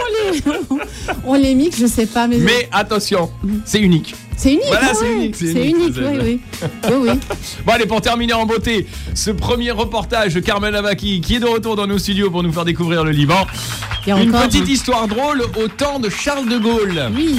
on 0.70 0.74
les, 0.76 0.80
on 1.26 1.34
les 1.34 1.54
mixe, 1.54 1.78
je 1.78 1.86
sais 1.86 2.06
pas. 2.06 2.26
Mais, 2.26 2.38
Mais 2.38 2.68
attention, 2.72 3.30
c'est 3.66 3.80
unique. 3.80 4.14
c'est 4.38 4.52
unique. 4.52 4.64
Voilà, 4.68 4.94
c'est 4.94 5.12
unique, 5.12 5.36
c'est 5.36 5.68
unique, 5.68 5.94
oui, 5.96 6.18
oui. 6.22 6.40
oui, 6.88 6.94
oui. 7.02 7.10
Bon, 7.66 7.72
allez, 7.72 7.86
pour 7.86 8.00
terminer 8.00 8.32
en 8.32 8.46
beauté, 8.46 8.86
ce 9.14 9.30
premier 9.32 9.70
reportage 9.70 10.32
de 10.34 10.40
Carmel 10.40 10.74
Avaki 10.74 11.20
qui 11.20 11.36
est 11.36 11.40
de 11.40 11.46
retour 11.46 11.76
dans 11.76 11.86
nos 11.86 11.98
studios 11.98 12.30
pour 12.30 12.42
nous 12.42 12.52
faire 12.52 12.64
découvrir 12.64 13.04
le 13.04 13.10
Liban. 13.10 13.46
Une 14.06 14.30
encore. 14.30 14.42
petite 14.48 14.68
histoire 14.68 15.08
drôle 15.08 15.42
au 15.62 15.68
temps 15.68 15.98
de 15.98 16.08
Charles 16.08 16.48
de 16.48 16.58
Gaulle. 16.58 17.10
Oui. 17.14 17.38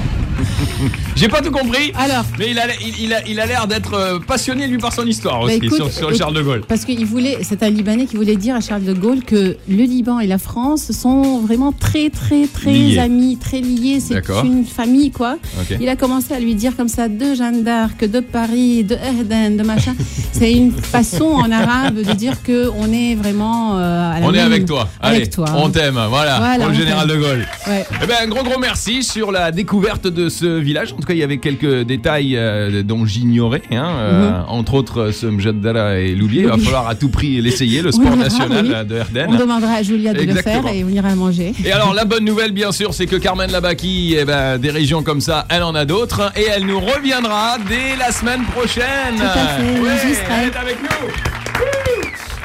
J'ai 1.21 1.27
pas 1.27 1.41
tout 1.43 1.51
compris. 1.51 1.91
Alors, 1.95 2.25
Mais 2.39 2.49
il 2.49 2.57
a, 2.57 2.63
il, 2.81 3.15
il 3.27 3.39
a, 3.39 3.45
l'air 3.45 3.67
d'être 3.67 3.93
euh, 3.93 4.17
passionné 4.17 4.65
lui 4.65 4.79
par 4.79 4.91
son 4.91 5.05
histoire 5.05 5.37
Bah, 5.39 5.45
aussi 5.45 5.57
écoute, 5.57 5.75
sur, 5.75 5.91
sur 5.91 6.07
écoute, 6.07 6.17
Charles 6.17 6.33
de 6.33 6.41
Gaulle. 6.41 6.61
Parce 6.67 6.83
qu'il 6.83 7.05
voulait, 7.05 7.37
c'est 7.43 7.61
un 7.61 7.69
Libanais 7.69 8.05
qui 8.07 8.15
voulait 8.15 8.37
dire 8.37 8.55
à 8.55 8.59
Charles 8.59 8.85
de 8.85 8.93
Gaulle 8.93 9.23
que 9.23 9.55
le 9.69 9.83
Liban 9.83 10.19
et 10.19 10.25
la 10.25 10.39
France 10.39 10.91
sont 10.91 11.39
vraiment 11.41 11.73
très, 11.73 12.09
très, 12.09 12.47
très 12.47 12.71
Liés. 12.71 12.97
amis, 12.97 13.37
très 13.37 13.59
liés. 13.61 13.99
C'est 13.99 14.15
une 14.43 14.65
famille, 14.65 15.11
quoi. 15.11 15.37
Il 15.79 15.87
a 15.89 15.95
commencé 15.95 16.33
à 16.33 16.39
lui 16.39 16.55
dire 16.55 16.75
comme 16.75 16.87
ça 16.87 17.07
de 17.07 17.35
Jeanne 17.35 17.63
d'Arc, 17.63 18.03
de 18.03 18.19
Paris, 18.19 18.83
de 18.83 18.95
Erden, 18.95 19.57
de 19.57 19.63
machin. 19.63 19.93
c'est 20.31 20.51
une 20.51 20.71
façon 20.71 21.25
en 21.25 21.51
arabe 21.51 22.01
de 22.01 22.13
dire 22.13 22.41
que 22.41 22.69
on 22.79 22.91
est 22.91 23.13
vraiment. 23.13 23.77
euh, 23.77 24.11
à 24.15 24.19
la 24.21 24.25
On 24.25 24.33
est 24.33 24.39
avec 24.39 24.65
toi. 24.65 24.89
Avec 24.99 25.29
toi. 25.29 25.45
on 25.55 25.69
t'aime. 25.69 25.99
Voilà, 26.09 26.39
Voilà, 26.39 26.57
pour 26.57 26.69
le 26.69 26.73
général 26.73 27.07
de. 27.07 27.15
Gaulle. 27.15 27.45
Ouais. 27.67 27.85
Eh 28.01 28.07
ben, 28.07 28.15
un 28.23 28.27
gros 28.27 28.41
gros 28.43 28.57
merci 28.59 29.03
sur 29.03 29.31
la 29.31 29.51
découverte 29.51 30.07
de 30.07 30.27
ce 30.27 30.45
village. 30.57 30.93
En 30.93 30.95
tout 30.95 31.03
cas, 31.05 31.10
il 31.13 31.19
y 31.19 31.23
avait 31.23 31.37
quelques 31.37 31.81
détails 31.83 32.35
euh, 32.37 32.83
dont 32.83 33.05
j'ignorais, 33.05 33.61
hein, 33.71 33.89
euh, 33.99 34.41
entre 34.47 34.73
autres 34.75 34.99
euh, 35.01 35.11
ce 35.11 35.25
Mjaddara 35.27 35.99
et 35.99 36.15
l'oublier. 36.15 36.41
Il 36.43 36.47
va 36.47 36.57
Mhm. 36.57 36.63
Falloir 36.63 36.87
à 36.87 36.95
tout 36.95 37.09
prix 37.09 37.41
l'essayer, 37.41 37.81
le 37.81 37.91
sport 37.91 38.15
national 38.15 38.65
oui. 38.65 38.87
de 38.87 38.95
Erden. 38.95 39.27
On 39.29 39.35
demandera 39.37 39.73
à 39.75 39.83
Julia 39.83 40.13
de 40.13 40.19
Exactement. 40.19 40.57
le 40.57 40.67
faire 40.67 40.73
et 40.75 40.83
on 40.83 40.89
ira 40.89 41.15
manger. 41.15 41.53
Et 41.65 41.71
alors 41.71 41.93
la 41.93 42.05
bonne 42.05 42.25
nouvelle 42.25 42.51
bien 42.51 42.71
sûr 42.71 42.93
c'est 42.93 43.05
que 43.07 43.15
Carmen 43.15 43.51
Labaki, 43.51 44.15
eh 44.19 44.25
ben, 44.25 44.57
des 44.57 44.69
régions 44.71 45.03
comme 45.03 45.21
ça, 45.21 45.45
elle 45.49 45.63
en 45.63 45.75
a 45.75 45.85
d'autres 45.85 46.31
et 46.35 46.45
elle 46.55 46.65
nous 46.65 46.79
reviendra 46.79 47.57
dès 47.67 47.95
la 47.97 48.11
semaine 48.11 48.43
prochaine. 48.45 49.15
Tout 49.17 49.23
à 49.23 49.47
fait, 49.47 50.23
elle 50.29 50.47
est 50.49 50.55
avec 50.57 50.77
nous. 50.81 51.40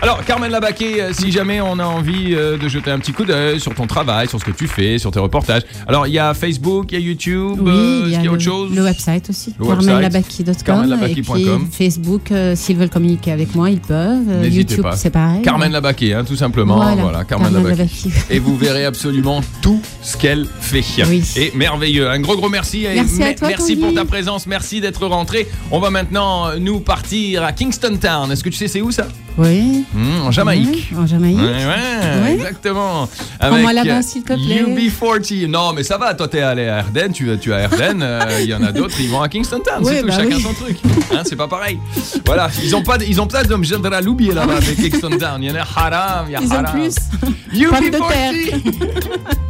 Alors 0.03 0.23
Carmen 0.25 0.51
Labaquet, 0.51 1.01
euh, 1.01 1.13
si 1.13 1.33
jamais 1.33 1.61
on 1.61 1.79
a 1.79 1.85
envie 1.85 2.35
euh, 2.35 2.59
de 2.59 2.69
jeter 2.69 2.91
un 2.91 2.99
petit 2.99 3.13
coup 3.13 3.25
d'œil 3.25 3.59
sur 3.59 3.75
ton 3.75 3.87
travail, 3.87 4.29
sur 4.29 4.39
ce 4.39 4.45
que 4.45 4.51
tu 4.51 4.69
fais, 4.69 4.99
sur 4.99 5.11
tes 5.11 5.19
reportages. 5.19 5.63
Alors 5.89 6.07
il 6.07 6.13
y 6.13 6.19
a 6.19 6.35
Facebook, 6.35 6.89
il 6.93 6.99
y 7.01 7.03
a 7.03 7.05
YouTube, 7.05 7.59
Oui, 7.61 7.71
euh, 7.73 8.03
il 8.07 8.13
y 8.13 8.17
a 8.17 8.23
le, 8.23 8.31
autre 8.31 8.43
chose 8.43 8.75
le 8.75 8.83
website 8.85 9.31
aussi, 9.31 9.55
puis 11.23 11.47
Facebook, 11.73 12.31
euh, 12.31 12.55
s'ils 12.55 12.77
veulent 12.77 12.91
communiquer 12.91 13.33
avec 13.33 13.55
moi, 13.55 13.71
ils 13.71 13.81
peuvent. 13.81 14.29
Euh, 14.29 14.43
N'hésitez 14.43 14.75
YouTube, 14.75 14.83
pas. 14.83 14.97
c'est 14.97 15.11
pareil. 15.11 15.43
Carmen 15.43 15.73
Labaquet, 15.73 16.13
hein, 16.13 16.25
tout 16.25 16.37
simplement. 16.37 16.77
Voilà, 16.77 17.03
Voilà, 17.03 17.25
Carmen, 17.25 17.53
Carmen 17.53 17.71
Labaquet. 17.71 18.11
Et 18.31 18.39
vous 18.39 18.57
verrez 18.57 18.85
absolument 18.85 19.41
tout 19.63 19.81
ce 20.03 20.17
qu'elle 20.17 20.47
fait. 20.61 20.85
Oui. 21.09 21.23
Et 21.37 21.53
merveilleux. 21.55 22.09
Un 22.11 22.21
gros 22.21 22.37
gros 22.37 22.51
merci. 22.51 22.85
Et 22.85 22.95
Merci 22.95 23.23
à 23.23 23.35
toi, 23.35 23.49
merci 23.49 23.77
pour 23.77 23.95
ta 23.95 24.05
présence. 24.05 24.47
Merci 24.47 24.81
d'être 24.81 25.07
rentré. 25.07 25.49
On 25.71 25.81
va 25.81 25.91
maintenant 25.91 26.57
nous 26.59 26.81
partir 26.81 27.43
à 27.45 27.53
Kingston 27.53 27.97
Town. 28.01 28.31
Est-ce 28.31 28.45
que 28.45 28.51
tu 28.51 28.57
sais 28.57 28.69
c'est 28.69 28.83
où 28.83 28.91
ça? 28.91 29.09
Oui. 29.39 29.85
Hmm, 29.93 30.23
En 30.27 30.31
Jamaïque. 30.31 30.89
Ouais, 30.93 30.99
en 30.99 31.07
Jamaïque. 31.07 31.37
Ouais, 31.39 31.45
ouais, 31.45 32.23
Ouais. 32.23 32.33
exactement. 32.35 33.09
Prends-moi 33.39 33.73
là-bas, 33.75 33.99
euh, 33.99 34.03
s'il 34.03 34.23
te 34.23 34.33
plaît. 34.33 34.65
UB40. 34.67 35.47
Non, 35.49 35.73
mais 35.75 35.83
ça 35.83 35.99
va, 35.99 36.15
toi 36.15 36.27
t'es 36.29 36.41
allé 36.41 36.69
à 36.69 36.79
Erden, 36.79 37.13
tu, 37.13 37.29
tu 37.39 37.53
as 37.53 37.61
Erden, 37.61 38.01
euh, 38.03 38.21
il 38.41 38.47
y 38.49 38.55
en 38.55 38.63
a 38.63 38.73
d'autres, 38.73 38.97
ils 38.99 39.11
vont 39.11 39.21
à 39.21 39.29
Kingston 39.29 39.61
Town, 39.61 39.85
c'est 39.85 39.91
Ouais, 39.91 40.01
tout, 40.01 40.07
bah 40.07 40.15
chacun 40.17 40.37
oui. 40.37 40.43
son 40.43 40.55
truc. 40.55 40.79
Hein, 41.13 41.23
c'est 41.25 41.37
pas 41.37 41.49
pareil. 41.49 41.79
Voilà, 42.25 42.49
ils 42.63 42.75
ont 42.75 42.83
pas, 42.83 42.97
ils 43.07 43.21
ont 43.21 43.27
pas 43.27 43.45
de 43.45 43.55
Mjadra 43.55 44.01
Loubi 44.01 44.29
là-bas 44.29 44.57
avec 44.57 44.77
Kingston 44.77 45.11
Town. 45.19 45.43
Il 45.43 45.49
y 45.49 45.53
en 45.53 45.55
a 45.57 45.67
haram, 45.77 46.27
il 46.29 46.33
y 46.33 46.37
a 46.37 46.41
Ils 46.41 46.49
ont 46.49 46.55
haram. 46.55 46.73
plus. 46.73 46.95
Pommes 47.21 47.91
de 47.91 47.97
UB40. 47.99 48.73